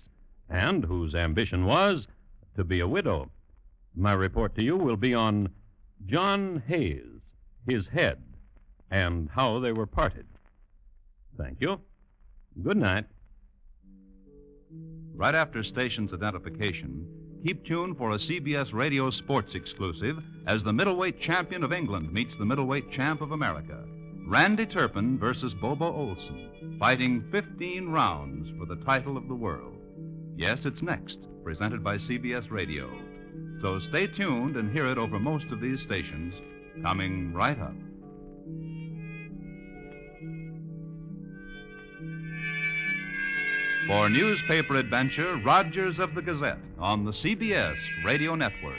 and 0.49 0.85
whose 0.85 1.15
ambition 1.15 1.67
was 1.67 2.07
to 2.57 2.65
be 2.65 2.81
a 2.81 2.89
widow. 2.89 3.31
My 3.95 4.15
report 4.15 4.55
to 4.55 4.65
you 4.65 4.79
will 4.79 4.97
be 4.97 5.13
on 5.13 5.51
John 6.07 6.63
Hayes, 6.67 7.21
his 7.67 7.87
head, 7.89 8.23
and 8.91 9.29
how 9.29 9.59
they 9.61 9.73
were 9.73 9.87
parted. 9.87 10.27
Thank 11.37 11.61
you. 11.61 11.81
Good 12.63 12.77
night. 12.77 13.05
Right 15.15 15.35
after 15.35 15.63
station's 15.63 16.13
identification, 16.13 17.07
keep 17.45 17.65
tuned 17.65 17.97
for 17.99 18.13
a 18.13 18.19
CBS 18.19 18.73
Radio 18.73 19.11
Sports 19.11 19.55
exclusive 19.55 20.19
as 20.47 20.63
the 20.63 20.73
middleweight 20.73 21.21
champion 21.21 21.63
of 21.63 21.73
England 21.73 22.13
meets 22.13 22.35
the 22.39 22.45
middleweight 22.45 22.91
champ 22.91 23.21
of 23.21 23.33
America. 23.33 23.85
Randy 24.27 24.67
Turpin 24.67 25.19
versus 25.19 25.55
Bobo 25.55 25.93
Olson, 25.93 26.77
fighting 26.79 27.25
15 27.31 27.89
rounds 27.89 28.49
for 28.59 28.67
the 28.67 28.83
title 28.85 29.17
of 29.17 29.27
the 29.27 29.35
world. 29.35 29.77
Yes, 30.37 30.61
it's 30.65 30.83
next, 30.83 31.19
presented 31.43 31.83
by 31.83 31.99
CBS 31.99 32.51
Radio. 32.51 33.08
So 33.61 33.81
stay 33.89 34.07
tuned 34.07 34.57
and 34.57 34.73
hear 34.73 34.87
it 34.87 34.99
over 34.99 35.19
most 35.19 35.47
of 35.51 35.61
these 35.61 35.81
stations, 35.83 36.33
coming 36.83 37.33
right 37.33 37.59
up. 37.59 37.75
For 43.89 44.09
newspaper 44.11 44.77
adventure, 44.77 45.37
Rogers 45.39 45.99
of 45.99 46.15
the 46.15 46.23
Gazette 46.23 46.59
on 46.79 47.05
the 47.05 47.13
CBS 47.13 47.77
Radio 48.05 48.35
Network. 48.35 48.79